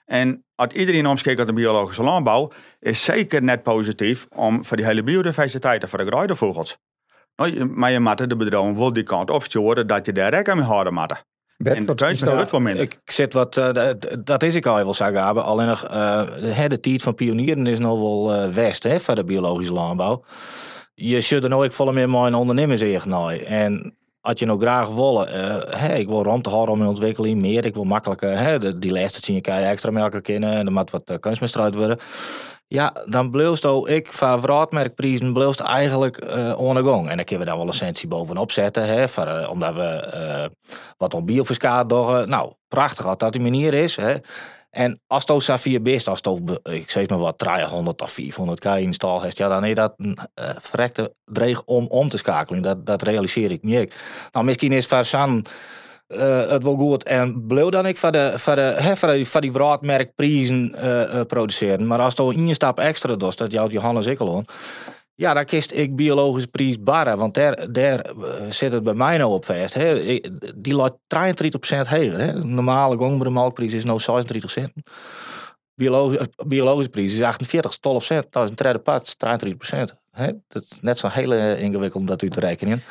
En 0.07 0.45
als 0.55 0.73
iedereen 0.73 1.07
omschakelt 1.07 1.37
naar 1.37 1.55
de 1.55 1.61
biologische 1.61 2.03
landbouw, 2.03 2.51
is 2.79 3.03
zeker 3.03 3.43
net 3.43 3.63
positief 3.63 4.27
om 4.35 4.65
voor 4.65 4.77
die 4.77 4.85
hele 4.85 5.03
biodiversiteit 5.03 5.81
en 5.81 5.89
voor 5.89 5.99
de 5.99 6.05
gruidenvogels. 6.05 6.77
Nou, 7.35 7.65
maar 7.65 7.91
je 7.91 7.99
moet 7.99 8.29
de 8.29 8.35
bedrijven 8.35 8.77
wel 8.77 8.93
die 8.93 9.03
kant 9.03 9.29
opsturen 9.29 9.87
dat 9.87 10.05
je 10.05 10.11
daar 10.11 10.33
rekening 10.33 10.59
mee 10.59 10.69
houden 10.69 10.93
moet. 10.93 11.23
en 11.57 11.85
dat 11.85 12.01
is 12.01 12.49
voor 12.49 12.61
minder. 12.61 12.83
Ik 12.83 12.99
zit 13.05 13.33
wat, 13.33 13.57
uh, 13.57 13.89
dat 14.23 14.43
is 14.43 14.55
ik 14.55 14.65
al 14.65 14.75
wel 14.75 14.93
zeggen, 14.93 15.43
alleen 15.43 15.67
nog 15.67 15.91
uh, 15.91 16.67
de 16.67 16.79
tijd 16.79 17.01
van 17.01 17.15
pionieren 17.15 17.67
is 17.67 17.79
nog 17.79 17.99
wel 17.99 18.35
uh, 18.35 18.53
west 18.53 18.83
hè, 18.83 18.99
voor 18.99 19.15
de 19.15 19.23
biologische 19.23 19.73
landbouw. 19.73 20.23
Je 20.93 21.21
zult 21.21 21.43
er 21.43 21.63
ik 21.63 21.71
volle 21.71 21.93
meer 21.93 22.09
mijn 22.09 22.33
ondernemers 22.33 23.05
nou. 23.05 23.35
En 23.35 23.97
als 24.27 24.39
je 24.39 24.45
nou 24.45 24.59
graag 24.59 24.89
wil, 24.89 25.27
uh, 25.27 25.99
ik 25.99 26.07
wil 26.07 26.23
ruimte 26.23 26.49
houden 26.49 26.73
om 26.73 26.81
in 26.81 26.87
ontwikkeling, 26.87 27.41
meer, 27.41 27.65
ik 27.65 27.73
wil 27.73 27.83
makkelijker, 27.83 28.37
hè, 28.39 28.79
die 28.79 28.91
lijsten 28.91 29.23
zien 29.23 29.35
je 29.35 29.51
extra 29.51 29.91
melken 29.91 30.21
kennen 30.21 30.53
en 30.53 30.65
er 30.65 30.71
moet 30.71 30.91
wat 30.91 31.09
uh, 31.09 31.17
kunstmest 31.19 31.55
worden. 31.55 31.97
Ja, 32.67 32.93
dan 33.05 33.31
bleefst 33.31 33.65
ook 33.65 33.87
ik 33.87 34.07
van 34.13 34.41
vraatmerkprijzen 34.41 35.33
bleefst 35.33 35.59
eigenlijk 35.59 36.33
uh, 36.35 36.59
on 36.59 36.75
gang. 36.75 37.09
En 37.09 37.15
dan 37.15 37.25
kunnen 37.25 37.45
we 37.45 37.51
dan 37.51 37.57
wel 37.57 37.61
een 37.61 37.71
licentie 37.71 38.07
bovenop 38.07 38.51
zetten, 38.51 38.85
hè, 38.85 39.07
voor, 39.07 39.47
omdat 39.49 39.73
we 39.73 40.11
uh, 40.13 40.45
wat 40.97 41.13
op 41.13 41.25
biofiscaal 41.25 41.87
doen. 41.87 42.29
Nou, 42.29 42.51
prachtig 42.67 43.05
dat 43.05 43.19
dat 43.19 43.31
die 43.31 43.41
manier 43.41 43.73
is. 43.73 43.95
Hè. 43.95 44.15
En 44.77 45.01
als 45.07 45.25
het 45.25 45.43
Safir 45.43 45.81
best, 45.81 46.07
als 46.07 46.19
het 46.21 46.59
ik 46.63 46.89
zeg 46.89 47.09
maar 47.09 47.17
wat 47.17 47.37
300 47.37 48.01
of 48.01 48.11
400 48.11 48.59
k 48.59 48.65
in 48.65 48.93
stal 48.93 49.21
heeft, 49.21 49.37
ja, 49.37 49.47
dan 49.47 49.65
is 49.65 49.75
dat 49.75 49.93
een 49.97 50.17
uh, 50.35 50.49
verrekte 50.59 51.13
dreig 51.25 51.63
om 51.63 51.85
om 51.87 52.09
te 52.09 52.17
schakelen. 52.17 52.61
Dat, 52.61 52.85
dat 52.85 53.01
realiseer 53.01 53.51
ik 53.51 53.63
niet. 53.63 53.95
Nou, 54.31 54.45
misschien 54.45 54.71
is 54.71 54.85
voor 54.85 55.05
San 55.05 55.45
uh, 56.07 56.49
het 56.49 56.63
wel 56.63 56.75
goed 56.75 57.03
en 57.03 57.47
bleef 57.47 57.69
dan 57.69 57.85
ik 57.85 57.97
voor 57.97 58.11
de, 58.11 58.33
voor 58.35 58.55
de, 58.55 58.61
hè, 58.61 58.95
die, 59.11 59.27
voor 59.27 59.41
die 59.41 59.51
uh, 60.83 61.21
produceren. 61.27 61.87
Maar 61.87 61.99
als 61.99 62.15
er 62.15 62.27
een 62.27 62.55
stap 62.55 62.79
extra 62.79 63.15
doet, 63.15 63.37
dat 63.37 63.51
jouw 63.51 63.67
Johannes 63.67 64.05
Ikkelon, 64.05 64.45
ja, 65.17 65.33
dan 65.33 65.45
kiest 65.45 65.71
ik 65.71 65.95
biologisch 65.95 66.47
barren, 66.79 67.17
want 67.17 67.33
daar, 67.33 67.71
daar 67.71 68.05
zit 68.49 68.71
het 68.71 68.83
bij 68.83 68.93
mij 68.93 69.17
nou 69.17 69.31
op 69.31 69.45
vast. 69.45 69.73
Hè. 69.73 70.19
Die 70.55 70.75
laat 70.75 70.93
33% 70.93 70.97
hoger. 71.67 72.19
Hè. 72.19 72.33
Normale 72.43 72.97
gongbare 72.97 73.29
melkprijs 73.31 73.73
is 73.73 73.83
nou 73.83 73.99
36 73.99 74.51
cent. 74.51 74.71
Biologische, 75.75 76.29
biologische 76.47 76.89
prijs 76.89 77.13
is 77.13 77.21
48, 77.21 77.77
12 77.77 78.03
cent. 78.03 78.25
Dat 78.29 78.43
is 78.43 78.49
een 78.49 78.55
tweede 78.55 78.79
pad, 78.79 79.15
33% 79.15 79.19
Dat 80.47 80.63
is 80.63 80.81
net 80.81 80.97
zo 80.97 81.07
heel 81.07 81.33
ingewikkeld 81.33 82.01
om 82.01 82.05
dat 82.05 82.21
u 82.21 82.29
te 82.29 82.39
rekenen. 82.39 82.83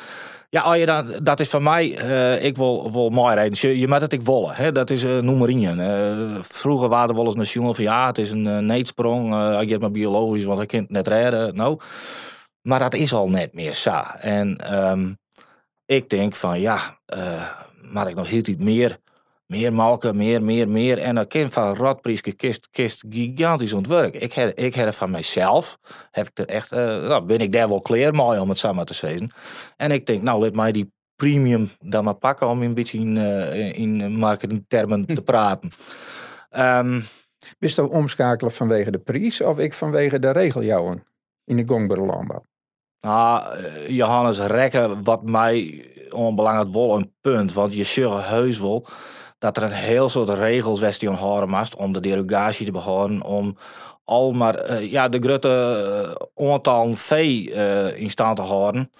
Ja, 0.49 0.61
als 0.61 0.77
je 0.77 0.85
dan, 0.85 1.11
dat 1.23 1.39
is 1.39 1.49
van 1.49 1.63
mij, 1.63 2.05
uh, 2.05 2.43
ik 2.43 2.55
wil, 2.55 2.91
wil 2.91 3.09
mooi 3.09 3.35
rijden. 3.35 3.57
Je, 3.61 3.79
je 3.79 3.87
moet 3.87 4.01
het 4.01 4.13
ik 4.13 4.21
wollen, 4.21 4.55
hè? 4.55 4.71
dat 4.71 4.89
is 4.89 5.03
uh, 5.03 5.19
noem 5.19 5.37
maar 5.37 5.49
uh, 5.49 6.37
vroeger 6.41 6.89
waren 6.89 7.15
we 7.15 7.15
wel 7.15 7.25
eens 7.25 7.55
een 7.55 7.73
van 7.73 7.83
ja, 7.83 8.07
het 8.07 8.17
is 8.17 8.31
een 8.31 8.65
neetsprong, 8.65 9.33
uh, 9.33 9.61
ik 9.61 9.69
heb 9.69 9.81
maar 9.81 9.91
biologisch, 9.91 10.43
want 10.43 10.61
ik 10.61 10.67
kan 10.67 10.79
het 10.79 10.89
net 10.89 11.07
redden. 11.07 11.55
Nou, 11.55 11.79
maar 12.61 12.79
dat 12.79 12.93
is 12.93 13.13
al 13.13 13.29
net 13.29 13.53
meer 13.53 13.73
zo. 13.73 14.17
En 14.19 14.77
um, 14.77 15.17
ik 15.85 16.09
denk 16.09 16.35
van 16.35 16.59
ja, 16.59 16.99
maar 17.81 18.09
ik 18.09 18.15
nog 18.15 18.27
heel 18.27 18.37
iets 18.45 18.63
meer 18.63 18.99
meer 19.47 19.73
melken, 19.73 20.15
meer, 20.15 20.43
meer, 20.43 20.69
meer. 20.69 20.97
En 20.99 21.15
dan 21.15 21.27
kind 21.27 21.53
van 21.53 21.75
Radprieske 21.75 22.33
kist, 22.33 22.67
kist 22.71 23.03
gigantisch 23.09 23.73
ontwerp. 23.73 24.15
Ik 24.15 24.33
heb, 24.33 24.57
ik 24.57 24.75
heb 24.75 24.93
van 24.93 25.11
mijzelf, 25.11 25.77
heb 26.11 26.27
ik 26.27 26.37
er 26.37 26.45
echt, 26.45 26.71
uh, 26.71 26.79
nou, 26.79 27.25
ben 27.25 27.39
ik 27.39 27.51
daar 27.51 27.69
wel 27.69 27.81
klaar 27.81 28.13
mooi 28.13 28.39
om 28.39 28.49
het 28.49 28.59
samen 28.59 28.85
te 28.85 28.93
zeggen. 28.93 29.31
En 29.77 29.91
ik 29.91 30.05
denk, 30.05 30.21
nou, 30.21 30.41
let 30.41 30.55
mij 30.55 30.71
die 30.71 30.91
premium 31.15 31.69
dan 31.79 32.03
maar 32.03 32.15
pakken 32.15 32.47
om 32.47 32.61
een 32.61 32.73
beetje 32.73 32.97
in, 32.97 33.15
uh, 33.15 33.77
in 33.77 34.11
marketingtermen 34.17 35.05
te 35.05 35.21
praten. 35.31 35.69
Um, 36.57 37.03
Wist 37.59 37.75
je 37.75 37.89
omschakelen 37.89 38.51
vanwege 38.51 38.91
de 38.91 38.99
prijs 38.99 39.41
of 39.41 39.57
ik 39.57 39.73
vanwege 39.73 40.19
de 40.19 40.31
regeljouwen 40.31 41.03
in 41.43 41.55
de 41.55 41.63
gongbare 41.65 42.01
landbouw? 42.01 42.43
Nou, 43.01 43.61
Johannes 43.87 44.39
Rekken, 44.39 45.03
wat 45.03 45.23
mij 45.23 45.85
onbelangrijk 46.09 46.69
wel 46.69 46.95
een 46.95 47.13
punt, 47.21 47.53
want 47.53 47.73
je 47.73 47.83
zult 47.83 48.25
heus 48.25 48.59
wel 48.59 48.87
dat 49.37 49.57
er 49.57 49.63
een 49.63 49.71
heel 49.71 50.09
soort 50.09 50.29
regels 50.29 50.79
was 50.79 50.97
die 50.97 51.09
moest 51.45 51.75
om 51.75 51.93
de 51.93 51.99
derogatie 51.99 52.65
te 52.65 52.71
behouden, 52.71 53.23
om 53.23 53.57
al 54.03 54.31
maar 54.31 54.69
uh, 54.69 54.91
ja, 54.91 55.09
de 55.09 55.19
grote 55.19 56.17
uh, 56.35 56.51
aantal 56.51 56.93
vee 56.93 57.51
uh, 57.53 57.97
in 57.97 58.09
stand 58.09 58.35
te 58.35 58.41
houden. 58.41 58.91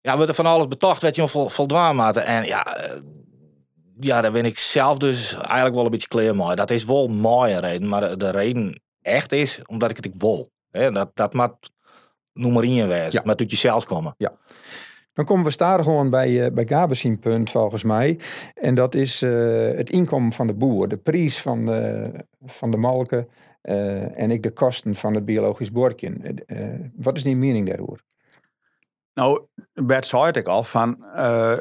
Ja, 0.00 0.18
we 0.18 0.26
er 0.26 0.34
van 0.34 0.46
alles 0.46 0.68
betocht, 0.68 1.02
werd 1.02 1.16
je 1.16 1.28
vol, 1.28 1.48
voldwaan 1.48 1.96
maken. 1.96 2.24
En 2.24 2.44
ja, 2.44 2.76
ja, 3.96 4.20
daar 4.20 4.32
ben 4.32 4.44
ik 4.44 4.58
zelf 4.58 4.98
dus 4.98 5.34
eigenlijk 5.34 5.74
wel 5.74 5.84
een 5.84 5.90
beetje 5.90 6.08
klaar 6.08 6.36
mee. 6.36 6.54
Dat 6.54 6.70
is 6.70 6.84
wel 6.84 7.04
een 7.04 7.16
mooie 7.16 7.60
reden, 7.60 7.88
maar 7.88 8.18
de 8.18 8.30
reden 8.30 8.82
echt 9.02 9.32
is 9.32 9.60
omdat 9.66 9.90
ik 9.90 9.96
het 9.96 10.04
ik 10.04 10.14
wil. 10.14 10.50
He, 10.70 10.90
dat, 10.90 11.10
dat 11.14 11.34
moet 11.34 11.70
noem 12.32 12.52
maar 12.52 12.64
in 12.64 12.88
wijzen, 12.88 13.20
ja. 13.20 13.22
maar 13.24 13.36
doet 13.36 13.50
jezelf 13.50 13.84
komen. 13.84 14.14
Ja. 14.16 14.32
Dan 15.12 15.24
komen 15.24 15.44
we 15.44 15.50
staan 15.50 15.82
gewoon 15.82 16.10
bij, 16.10 16.30
uh, 16.30 16.52
bij 16.52 16.64
volgens 17.50 17.84
mij. 17.84 18.18
En 18.54 18.74
dat 18.74 18.94
is 18.94 19.22
uh, 19.22 19.30
het 19.76 19.90
inkomen 19.90 20.32
van 20.32 20.46
de 20.46 20.54
boer, 20.54 20.88
de 20.88 20.96
prijs 20.96 21.40
van 21.40 21.64
de, 21.66 22.10
van 22.44 22.70
de 22.70 22.76
malken 22.76 23.28
uh, 23.62 24.18
en 24.18 24.30
ik 24.30 24.42
de 24.42 24.50
kosten 24.50 24.94
van 24.94 25.14
het 25.14 25.24
biologisch 25.24 25.72
borkje. 25.72 26.34
wat 26.96 27.16
is 27.16 27.22
die 27.22 27.36
mening 27.36 27.68
daarover? 27.68 28.04
Nou, 29.14 29.46
Bert 29.72 30.06
zei 30.06 30.24
het 30.24 30.36
ik 30.36 30.46
al, 30.46 30.62
van, 30.62 31.04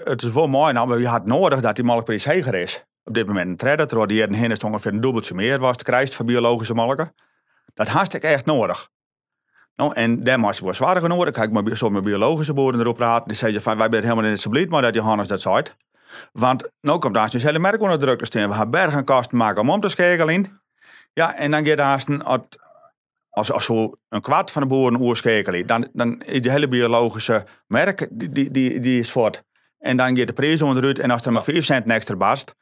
het 0.03 0.22
is 0.22 0.31
wel 0.31 0.48
mooi, 0.48 0.74
nou, 0.74 0.88
maar 0.88 1.00
je 1.00 1.08
had 1.08 1.25
nodig 1.25 1.62
dat 1.62 1.75
die 1.75 1.86
melkprijs 1.86 2.25
hoger 2.25 2.55
is. 2.55 2.86
Op 3.03 3.13
dit 3.13 3.27
moment 3.27 3.50
een 3.50 3.58
terwijl 3.88 4.08
die 4.08 4.27
hier 4.36 4.51
is 4.51 4.63
ongeveer 4.63 4.93
een 4.93 5.01
dubbeltje 5.01 5.36
meer 5.36 5.60
was 5.60 5.77
de 5.77 5.84
krijgt 5.84 6.15
van 6.15 6.25
biologische 6.25 6.74
melken. 6.74 7.13
Dat 7.74 7.88
haast 7.88 8.13
ik 8.13 8.24
echt 8.24 8.46
nodig. 8.46 8.90
Nou, 9.75 9.93
en 9.93 10.23
daar 10.23 10.39
was 10.39 10.59
wel 10.59 10.73
zwaar 10.73 10.97
genoeg. 10.97 11.25
Ik 11.25 11.33
kijk 11.33 11.77
zo 11.77 11.89
met 11.89 12.03
biologische 12.03 12.53
boeren 12.53 12.79
erop 12.79 12.95
praten. 12.95 13.27
Die 13.27 13.37
zeiden 13.37 13.61
van, 13.61 13.77
wij 13.77 13.87
zijn 13.91 14.03
helemaal 14.03 14.29
niet 14.29 14.41
zo 14.41 14.49
blij 14.49 14.65
maar 14.65 14.81
dat 14.81 14.93
Johannes 14.93 15.27
dat 15.27 15.41
zei. 15.41 15.63
Want 16.31 16.71
nu 16.81 16.97
komt 16.97 17.13
daar 17.13 17.29
dus 17.29 17.43
hele 17.43 17.59
merk 17.59 17.81
onder 17.81 17.99
druk 17.99 18.19
te 18.19 18.25
staan. 18.25 18.49
We 18.49 18.55
gaan 18.55 18.71
bergen 18.71 19.05
kosten 19.05 19.37
maken 19.37 19.61
om 19.61 19.69
om 19.69 19.79
te 19.79 19.89
schakelen. 19.89 20.61
Ja, 21.13 21.35
en 21.35 21.51
dan 21.51 21.65
gaat 21.65 21.77
daar 21.77 22.03
als, 23.31 23.51
als 23.51 23.65
zo 23.65 23.91
een 24.09 24.21
kwart 24.21 24.51
van 24.51 24.61
de 24.61 24.67
boeren 24.67 25.01
oerschakelen, 25.01 25.67
dan, 25.67 25.89
dan 25.93 26.21
is 26.21 26.41
die 26.41 26.51
hele 26.51 26.67
biologische 26.67 27.45
merk, 27.67 28.07
die, 28.11 28.29
die, 28.29 28.51
die, 28.51 28.79
die 28.79 28.99
is 28.99 29.11
voort. 29.11 29.43
En 29.79 29.97
dan 29.97 30.17
gaat 30.17 30.27
de 30.27 30.33
prijs 30.33 30.61
onderuit 30.61 30.99
en 30.99 31.11
als 31.11 31.25
er 31.25 31.31
maar 31.31 31.43
5 31.43 31.65
cent 31.65 31.89
extra 31.89 32.15
bast, 32.15 32.55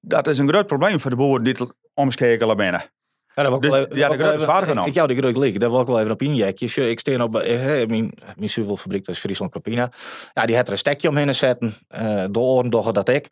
dat 0.00 0.26
is 0.26 0.38
een 0.38 0.48
groot 0.48 0.66
probleem 0.66 1.00
voor 1.00 1.10
de 1.10 1.16
boeren 1.16 1.44
die 1.44 1.56
omschakelen 1.94 2.56
binnen. 2.56 2.91
Ja, 3.34 3.42
dat 3.42 3.62
dus, 3.62 3.72
even, 3.74 3.96
ja, 3.96 4.08
de 4.08 4.18
grote 4.18 4.40
zwaar 4.40 4.62
genomen. 4.62 4.88
Ik 4.88 4.94
jou 4.94 5.08
de 5.08 5.16
grote 5.16 5.38
liggen, 5.38 5.60
daar 5.60 5.70
wil 5.70 5.80
ik 5.80 5.86
wel 5.86 5.98
even 5.98 6.12
op 6.12 6.22
injekken. 6.22 6.88
Ik 6.90 7.00
steen 7.00 7.22
op 7.22 7.36
eh, 7.36 7.86
mijn, 7.86 8.12
mijn 8.36 8.50
zuivelfabriek, 8.50 9.04
dat 9.04 9.14
is 9.14 9.20
Friesland 9.20 9.52
Campina. 9.52 9.90
Ja, 10.34 10.46
die 10.46 10.56
had 10.56 10.66
er 10.66 10.72
een 10.72 10.78
stekje 10.78 11.08
omheen 11.08 11.34
zetten. 11.34 11.74
Uh, 11.90 12.24
de 12.30 12.38
oren 12.38 12.70
doggen 12.70 12.94
dat 12.94 13.08
ik. 13.08 13.28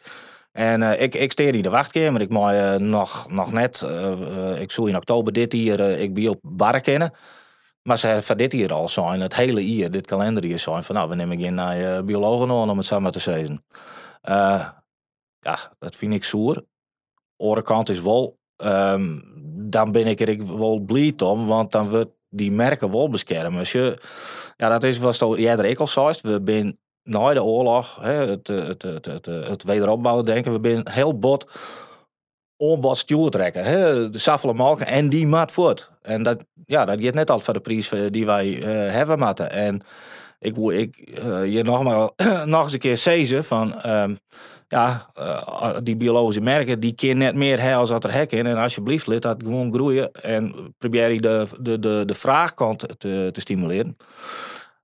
En 0.53 0.81
uh, 0.81 1.01
ik, 1.01 1.15
ik 1.15 1.33
steer 1.33 1.55
in 1.55 1.63
de 1.63 1.71
wachtkamer. 1.71 2.21
Ik 2.21 2.29
mag 2.29 2.53
uh, 2.53 2.75
nog, 2.75 3.31
nog 3.31 3.53
net, 3.53 3.87
ik 4.59 4.71
zal 4.71 4.87
in 4.87 4.97
oktober 4.97 5.33
dit 5.33 5.53
jaar, 5.53 5.81
ik 5.81 6.15
ben 6.15 6.29
op 6.29 6.39
barren 6.43 6.83
kennen. 6.83 7.13
Maar 7.83 7.99
ze 7.99 8.19
van 8.23 8.37
dit 8.37 8.53
hier 8.53 8.73
al 8.73 8.89
zijn, 8.89 9.21
het 9.21 9.35
hele 9.35 9.75
jaar, 9.75 9.91
dit 9.91 10.07
kalenderjaar 10.07 10.59
zijn, 10.59 10.83
van 10.83 10.95
nou, 10.95 11.09
we 11.09 11.15
nemen 11.15 11.41
in 11.41 11.55
naar 11.55 12.05
biologen 12.05 12.51
om 12.51 12.77
het 12.77 12.87
samen 12.87 13.13
te 13.13 13.19
zeggen. 13.19 13.65
ja, 15.41 15.73
dat 15.79 15.97
vind 15.97 16.13
ik 16.13 16.25
zoer. 16.25 16.65
Andere 17.37 17.63
kant 17.63 17.89
is 17.89 18.01
wel, 18.01 18.39
um, 18.57 19.30
dan 19.61 19.93
ben 19.93 20.07
ik 20.07 20.21
er 20.21 20.59
wel 20.59 20.79
blij 20.79 21.15
om, 21.25 21.47
want 21.47 21.73
dan 21.73 21.89
wordt 21.89 22.11
die 22.29 22.53
merken 22.53 22.91
wel 22.91 23.09
beschermen. 23.09 23.63
Je, 23.63 23.99
ja, 24.57 24.69
dat 24.69 24.85
is 24.85 24.99
wat 24.99 25.25
jij 25.37 25.57
ik 25.57 25.79
al 25.79 25.87
zei. 25.87 26.15
We 26.23 26.41
zijn 26.45 26.79
na 27.03 27.33
de 27.33 27.43
oorlog, 27.43 27.99
het, 28.01 28.47
het, 28.47 28.83
het, 28.83 29.05
het, 29.05 29.27
het 29.27 29.63
wederopbouwen 29.63 30.25
denken, 30.25 30.61
we 30.61 30.69
zijn 30.69 30.89
heel 30.91 31.19
bot 31.19 31.47
onbod 32.61 32.99
stuur 32.99 33.31
trekken. 33.31 33.65
Hè, 33.65 34.11
de 34.11 34.19
saffelen 34.19 34.57
maken 34.57 34.87
en 34.87 35.09
die 35.09 35.27
maat 35.27 35.53
voort. 35.53 35.91
En 36.03 36.23
dat, 36.23 36.45
ja, 36.67 36.85
dat 36.85 36.99
net 36.99 37.17
altijd 37.17 37.45
voor 37.45 37.55
de 37.55 37.61
prijs 37.61 37.93
eh, 37.93 38.01
die 38.11 38.27
wij 38.27 38.47
uh, 38.47 38.93
hebben 38.93 39.19
matten. 39.19 39.51
En 39.51 39.83
ik 40.39 40.55
wil 40.55 40.71
ik, 40.71 41.19
uh, 41.25 41.45
je 41.45 41.63
nog, 41.63 41.83
maar, 41.83 42.11
nog 42.47 42.63
eens 42.63 42.73
een 42.73 42.79
keer 42.79 42.97
zeggen 42.97 43.45
van... 43.45 43.87
Um, 43.87 44.19
ja, 44.71 45.11
uh, 45.19 45.77
die 45.83 45.97
biologische 45.97 46.41
merken, 46.41 46.81
die 46.81 46.95
keer 46.95 47.17
net 47.17 47.35
meer 47.35 47.61
hè 47.61 47.75
als 47.75 47.89
dat 47.89 48.05
er 48.05 48.13
hek 48.13 48.33
in. 48.33 48.47
En 48.47 48.57
alsjeblieft, 48.57 49.07
laat 49.07 49.23
dat 49.23 49.43
gewoon 49.43 49.73
groeien. 49.73 50.13
En 50.13 50.75
probeer 50.79 51.13
je 51.13 51.21
de, 51.21 51.47
de, 51.61 51.79
de, 51.79 52.03
de 52.07 52.15
vraagkant 52.15 52.79
te, 52.99 53.29
te 53.33 53.41
stimuleren. 53.41 53.97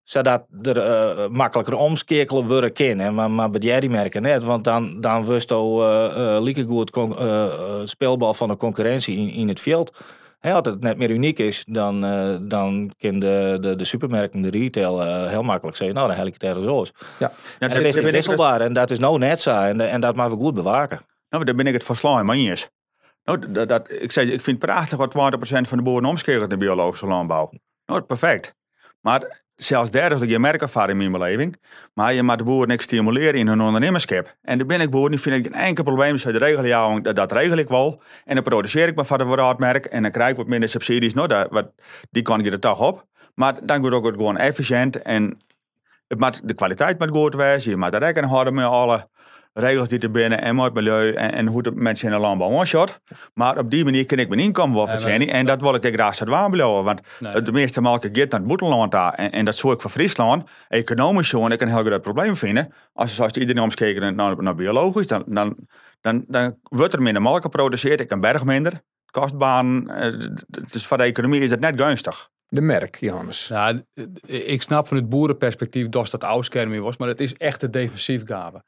Zodat 0.02 0.46
er 0.62 0.76
uh, 0.76 1.28
makkelijker 1.28 1.76
omskekelen 1.76 2.46
worden 2.46 2.72
kan. 2.72 3.14
Maar, 3.14 3.30
maar 3.30 3.50
bij 3.50 3.80
die 3.80 3.90
merken 3.90 4.22
net, 4.22 4.44
want 4.44 4.64
dan, 4.64 5.00
dan 5.00 5.26
wist 5.26 5.52
al 5.52 5.82
uh, 5.82 7.80
speelbal 7.84 8.34
van 8.34 8.48
de 8.48 8.56
concurrentie 8.56 9.16
in, 9.16 9.28
in 9.28 9.48
het 9.48 9.60
veld. 9.60 10.04
Hey, 10.46 10.54
als 10.54 10.66
het 10.66 10.80
net 10.80 10.96
meer 10.96 11.10
uniek 11.10 11.38
is, 11.38 11.64
dan, 11.68 12.04
uh, 12.04 12.36
dan 12.40 12.90
kan 12.98 13.18
de, 13.18 13.58
de, 13.60 13.76
de 13.76 13.84
supermerken, 13.84 14.42
de 14.42 14.50
retail 14.50 15.02
uh, 15.02 15.28
heel 15.28 15.42
makkelijk 15.42 15.76
zeggen, 15.76 15.96
nou 15.96 16.08
dan 16.08 16.16
hel 16.16 16.26
ik 16.26 16.32
het 16.32 16.42
ergens 16.42 16.64
zo. 16.66 16.84
Ja. 17.18 17.32
ja 17.58 17.68
dat 17.68 17.78
is 17.78 17.94
niet 17.94 18.10
wisselbaar 18.10 18.60
en 18.60 18.72
dat 18.72 18.90
is 18.90 18.98
nou 18.98 19.18
net 19.18 19.40
zo 19.40 19.50
en, 19.50 19.80
en 19.80 20.00
dat 20.00 20.16
moeten 20.16 20.36
we 20.36 20.44
goed 20.44 20.54
bewaken. 20.54 21.06
Nou, 21.28 21.44
daar 21.44 21.54
ben 21.54 21.66
ik 21.66 21.72
het 21.72 21.84
verslaan, 21.84 22.26
maar 22.26 22.36
niet 22.36 22.70
Nou, 23.24 23.52
dat, 23.52 23.68
dat, 23.68 23.90
ik, 23.90 24.12
zei, 24.12 24.32
ik 24.32 24.42
vind 24.42 24.62
het 24.62 24.70
prachtig 24.70 24.98
wat 24.98 25.14
20% 25.14 25.38
van 25.40 25.78
de 25.78 25.84
boeren 25.84 26.08
omscheren 26.08 26.42
in 26.42 26.48
de 26.48 26.56
biologische 26.56 27.06
landbouw. 27.06 27.52
Nou, 27.86 28.00
perfect. 28.00 28.54
Maar 29.00 29.44
zelfs 29.56 29.90
derde 29.90 30.14
is 30.14 30.30
je 30.30 30.38
merkervaring 30.38 31.02
in 31.02 31.10
mijn 31.10 31.22
beleving. 31.22 31.56
Maar 31.94 32.14
je 32.14 32.22
moet 32.22 32.38
de 32.38 32.44
boeren 32.44 32.68
niks 32.68 32.84
stimuleren 32.84 33.34
in 33.34 33.46
hun 33.46 33.60
ondernemerschap. 33.60 34.34
En 34.42 34.58
de 34.58 34.64
ben 34.64 34.80
ik 34.80 34.90
boer, 34.90 35.10
die 35.10 35.20
vind 35.20 35.36
ik 35.36 35.46
een 35.46 35.60
enkel 35.60 35.84
probleem. 35.84 36.16
De 36.16 36.38
regel 36.38 36.66
jou, 36.66 37.00
dat, 37.12 37.32
regel 37.32 37.56
ik 37.56 37.68
wel. 37.68 38.02
En 38.24 38.34
dan 38.34 38.44
produceer 38.44 38.88
ik 38.88 38.94
maar 38.94 39.04
van 39.04 39.30
het 39.30 39.58
merk. 39.58 39.86
En 39.86 40.02
dan 40.02 40.10
krijg 40.10 40.30
ik 40.30 40.36
wat 40.36 40.46
minder 40.46 40.68
subsidies. 40.68 41.14
Nou, 41.14 41.28
dat, 41.28 41.46
wat, 41.50 41.66
die 42.10 42.22
kan 42.22 42.44
je 42.44 42.50
er 42.50 42.60
toch 42.60 42.80
op. 42.80 43.06
Maar 43.34 43.66
dan 43.66 43.80
wordt 43.80 43.96
ook 43.96 44.06
gewoon 44.06 44.36
efficiënt. 44.36 45.02
En 45.02 45.38
het 46.08 46.18
moet, 46.18 46.48
de 46.48 46.54
kwaliteit 46.54 46.98
moet 46.98 47.10
goed 47.10 47.34
wezen. 47.34 47.70
Je 47.70 47.76
moet 47.76 47.94
rekening 47.94 48.32
houden 48.32 48.54
met 48.54 48.64
alle 48.64 49.08
regels 49.58 49.88
die 49.88 49.98
er 49.98 50.10
binnen 50.10 50.42
en 50.42 50.58
het 50.58 50.74
milieu 50.74 51.12
en, 51.12 51.32
en 51.32 51.46
hoe 51.46 51.62
de 51.62 51.72
mensen 51.74 52.06
in 52.08 52.14
de 52.14 52.20
landbouw 52.20 52.58
aanschot. 52.58 53.00
Maar 53.34 53.58
op 53.58 53.70
die 53.70 53.84
manier 53.84 54.06
kan 54.06 54.18
ik 54.18 54.28
mijn 54.28 54.40
inkomen 54.40 54.76
wel 54.76 54.86
verdienen 54.86 55.28
en 55.28 55.46
dat 55.46 55.60
wil 55.60 55.74
ik 55.74 55.94
graag 55.94 56.14
zo 56.14 56.24
waar 56.24 56.50
blijven. 56.50 56.84
Want 56.84 57.00
Nee. 57.20 57.42
de 57.42 57.52
meeste 57.52 57.80
melken 57.80 58.16
gaat 58.16 58.30
naar 58.30 58.40
het 58.40 58.48
boeteland 58.48 58.92
daar 58.92 59.12
en, 59.12 59.32
en 59.32 59.44
dat 59.44 59.56
zorgt 59.56 59.82
voor 59.82 59.90
Friesland. 59.90 60.44
Economisch 60.68 61.28
zo, 61.28 61.44
en 61.44 61.50
ik 61.50 61.60
een 61.60 61.68
heel 61.68 61.84
groot 61.84 62.02
probleem 62.02 62.36
vinden. 62.36 62.72
Als, 62.92 63.14
zoals 63.14 63.32
iedereen 63.32 63.62
omskeken 63.62 64.16
naar, 64.16 64.42
naar 64.42 64.54
biologisch, 64.54 65.06
dan, 65.06 65.24
dan, 65.26 65.56
dan, 66.00 66.24
dan 66.28 66.58
wordt 66.62 66.92
er 66.92 67.02
minder 67.02 67.22
melk 67.22 67.42
geproduceerd, 67.42 68.00
ik 68.00 68.10
een 68.10 68.20
berg 68.20 68.44
minder. 68.44 68.80
Kostbaan, 69.10 69.90
eh, 69.90 70.18
dus 70.70 70.86
voor 70.86 70.96
de 70.96 71.02
economie 71.02 71.40
is 71.40 71.50
dat 71.50 71.60
net 71.60 71.80
gunstig. 71.80 72.28
De 72.48 72.60
merk, 72.60 72.96
Johannes. 73.00 73.48
Ja, 73.48 73.72
eh, 73.94 74.48
ik 74.48 74.62
snap 74.62 74.88
van 74.88 74.96
het 74.96 75.08
boerenperspectief 75.08 75.88
dat 75.88 76.10
dat 76.10 76.24
oudskerming 76.24 76.82
was, 76.82 76.96
maar 76.96 77.08
het 77.08 77.20
is 77.20 77.34
echt 77.34 77.62
een 77.62 77.70
defensiefgave. 77.70 78.62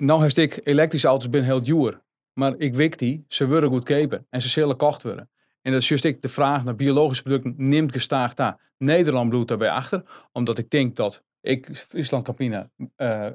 Nou 0.00 0.22
heeft 0.22 0.36
ik 0.36 0.60
elektrische 0.64 1.08
auto's 1.08 1.28
ben 1.28 1.44
heel 1.44 1.62
duur, 1.62 2.02
maar 2.32 2.54
ik 2.58 2.74
weet 2.74 2.98
die, 2.98 3.24
ze 3.28 3.48
worden 3.48 3.70
goedkoper 3.70 4.24
en 4.30 4.42
ze 4.42 4.48
zullen 4.48 4.76
kocht 4.76 5.02
worden. 5.02 5.30
En 5.62 5.72
dat 5.72 5.80
is 5.80 5.88
juist 5.88 6.04
ik 6.04 6.22
de 6.22 6.28
vraag 6.28 6.64
naar 6.64 6.74
biologische 6.74 7.22
producten 7.22 7.54
neemt 7.56 7.92
gestaag 7.92 8.34
daar. 8.34 8.72
Nederland 8.78 9.28
bloedt 9.28 9.48
daarbij 9.48 9.70
achter, 9.70 10.28
omdat 10.32 10.58
ik 10.58 10.70
denk 10.70 10.96
dat 10.96 11.22
ik 11.42 11.68
Friesland 11.72 12.24
Campina 12.24 12.70
uh, 12.96 13.26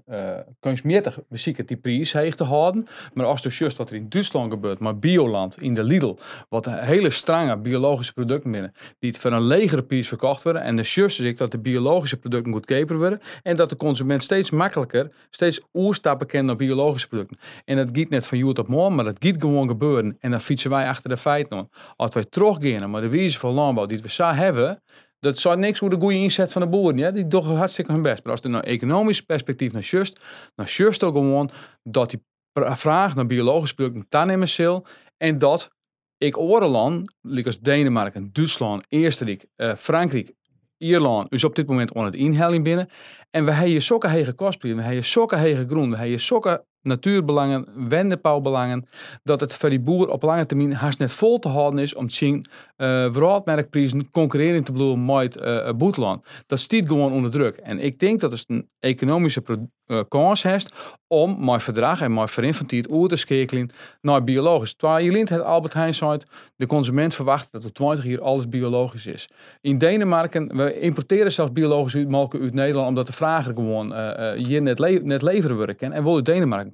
kunstmatig 0.59 1.19
bezieken 1.29 1.65
die 1.65 1.77
prijs 1.77 2.13
heeg 2.13 2.35
te 2.35 2.43
houden. 2.43 2.87
Maar 3.13 3.25
als 3.25 3.41
dus 3.41 3.57
juist 3.57 3.77
wat 3.77 3.89
er 3.89 3.95
in 3.95 4.09
Duitsland 4.09 4.51
gebeurt, 4.51 4.79
maar 4.79 4.97
Bioland 4.97 5.61
in 5.61 5.73
de 5.73 5.83
Lidl, 5.83 6.17
wat 6.49 6.65
een 6.65 6.77
hele 6.77 7.09
strange 7.09 7.57
biologische 7.57 8.13
producten 8.13 8.51
binnen, 8.51 8.73
die 8.99 9.09
het 9.09 9.19
voor 9.19 9.31
een 9.31 9.47
legere 9.47 9.83
prijs 9.83 10.07
verkocht 10.07 10.43
worden. 10.43 10.61
En 10.61 10.75
de 10.75 10.83
juist 10.85 11.19
is 11.19 11.25
ik 11.25 11.37
dat 11.37 11.51
de 11.51 11.59
biologische 11.59 12.17
producten 12.17 12.53
goedkoper 12.53 12.97
worden 12.97 13.21
en 13.43 13.55
dat 13.55 13.69
de 13.69 13.75
consument 13.75 14.23
steeds 14.23 14.49
makkelijker, 14.49 15.11
steeds 15.29 15.61
oerstappen 15.73 16.27
kent 16.27 16.45
naar 16.45 16.55
biologische 16.55 17.07
producten. 17.07 17.37
En 17.65 17.75
dat 17.75 17.89
gaat 17.91 18.09
net 18.09 18.27
van 18.27 18.37
joet 18.37 18.59
op 18.59 18.67
morgen, 18.67 18.95
maar 18.95 19.05
dat 19.05 19.15
gaat 19.19 19.41
gewoon 19.41 19.67
gebeuren. 19.67 20.17
En 20.19 20.31
dan 20.31 20.41
fietsen 20.41 20.69
wij 20.69 20.87
achter 20.87 21.09
de 21.09 21.17
feiten. 21.17 21.69
Als 21.95 22.13
wij 22.13 22.25
teruggaan 22.29 22.89
maar 22.89 23.01
de 23.01 23.09
wijze 23.09 23.39
van 23.39 23.53
landbouw 23.53 23.85
die 23.85 23.99
we 23.99 24.09
zo 24.09 24.25
hebben, 24.25 24.81
dat 25.25 25.37
zou 25.37 25.57
niks 25.57 25.79
voor 25.79 25.89
de 25.89 25.99
goede 25.99 26.15
inzet 26.15 26.51
van 26.51 26.61
de 26.61 26.67
boeren. 26.67 26.97
Ja? 26.97 27.11
Die 27.11 27.27
doen 27.27 27.43
hartstikke 27.43 27.91
hun 27.91 28.01
best. 28.01 28.23
Maar 28.23 28.31
als 28.31 28.41
er 28.41 28.49
naar 28.49 28.63
economisch 28.63 29.21
perspectief 29.21 29.71
naar 29.71 29.81
just, 29.81 30.19
dan 30.55 30.65
just 30.65 31.03
ook 31.03 31.15
gewoon 31.15 31.49
dat 31.83 32.09
die 32.09 32.23
vraag 32.53 33.15
naar 33.15 33.25
biologische 33.25 33.75
producten 33.75 34.09
toenemen 34.09 34.47
zal. 34.47 34.85
En 35.17 35.37
dat 35.37 35.71
ik 36.17 36.37
orenland, 36.37 37.13
als 37.43 37.59
Denemarken, 37.59 38.29
Duitsland, 38.33 38.85
Oostenrijk, 38.89 39.45
uh, 39.57 39.75
Frankrijk, 39.75 40.33
Ierland, 40.77 41.29
dus 41.29 41.43
op 41.43 41.55
dit 41.55 41.67
moment 41.67 41.93
onder 41.93 42.11
het 42.11 42.21
inhelling 42.21 42.63
binnen. 42.63 42.87
En 43.31 43.45
we 43.45 43.51
hebben 43.51 43.81
zulke 43.81 44.07
hege 44.07 44.33
kostprijzen, 44.33 44.79
we 44.79 44.85
hebben 44.85 45.05
zulke 45.05 45.35
hege 45.35 45.67
groen, 45.67 45.89
we 45.89 45.97
hebben 45.97 46.19
zulke 46.19 46.65
natuurbelangen, 46.85 47.67
wendepauwbelangen, 47.89 48.87
dat 49.23 49.39
het 49.39 49.55
voor 49.55 49.69
die 49.69 49.79
boer 49.79 50.09
op 50.09 50.23
lange 50.23 50.45
termijn 50.45 50.73
haast 50.73 50.99
net 50.99 51.11
vol 51.11 51.39
te 51.39 51.47
houden 51.47 51.79
is 51.79 51.95
om 51.95 52.07
te 52.07 52.15
zien 52.15 52.45
uh, 52.77 53.11
wereldmerkprijzen 53.11 54.11
concurreren 54.11 54.63
te 54.63 54.71
blijven 54.71 55.05
met 55.05 55.37
uh, 55.37 55.71
boetland. 55.71 56.25
Dat 56.47 56.59
stiet 56.59 56.87
gewoon 56.87 57.11
onder 57.11 57.31
druk. 57.31 57.55
En 57.55 57.79
ik 57.79 57.99
denk 57.99 58.19
dat 58.19 58.31
het 58.31 58.43
een 58.47 58.69
economische 58.79 59.43
uh, 59.87 60.01
kans 60.07 60.43
heeft 60.43 60.71
om 61.07 61.45
met 61.45 61.63
verdrag 61.63 62.01
en 62.01 62.13
met 62.13 62.31
verinfantiert 62.31 62.91
oer 62.91 63.07
te 63.07 63.15
schakelen 63.15 63.69
naar 64.01 64.23
biologisch. 64.23 64.75
Terwijl 64.75 65.05
je 65.05 65.11
lint 65.11 65.29
het 65.29 65.41
Albert 65.41 65.73
Heijn 65.73 65.93
zei, 65.93 66.17
de 66.55 66.65
consument 66.65 67.13
verwacht 67.13 67.51
dat 67.51 67.65
op 67.65 67.73
20 67.73 68.03
hier 68.03 68.21
alles 68.21 68.49
biologisch 68.49 69.05
is. 69.05 69.29
In 69.61 69.77
Denemarken, 69.77 70.55
we 70.55 70.79
importeren 70.79 71.31
zelfs 71.31 71.51
biologische 71.51 72.05
melken 72.05 72.41
uit 72.41 72.53
Nederland 72.53 72.87
omdat 72.87 73.07
de 73.07 73.13
vraag 73.13 73.47
er 73.47 73.53
gewoon 73.53 73.93
hier 74.35 74.61
net, 74.61 75.03
net 75.03 75.21
leveren 75.21 75.55
worden 75.55 75.77
en 75.79 76.03
wel 76.03 76.15
uit 76.15 76.25
Denemarken 76.25 76.71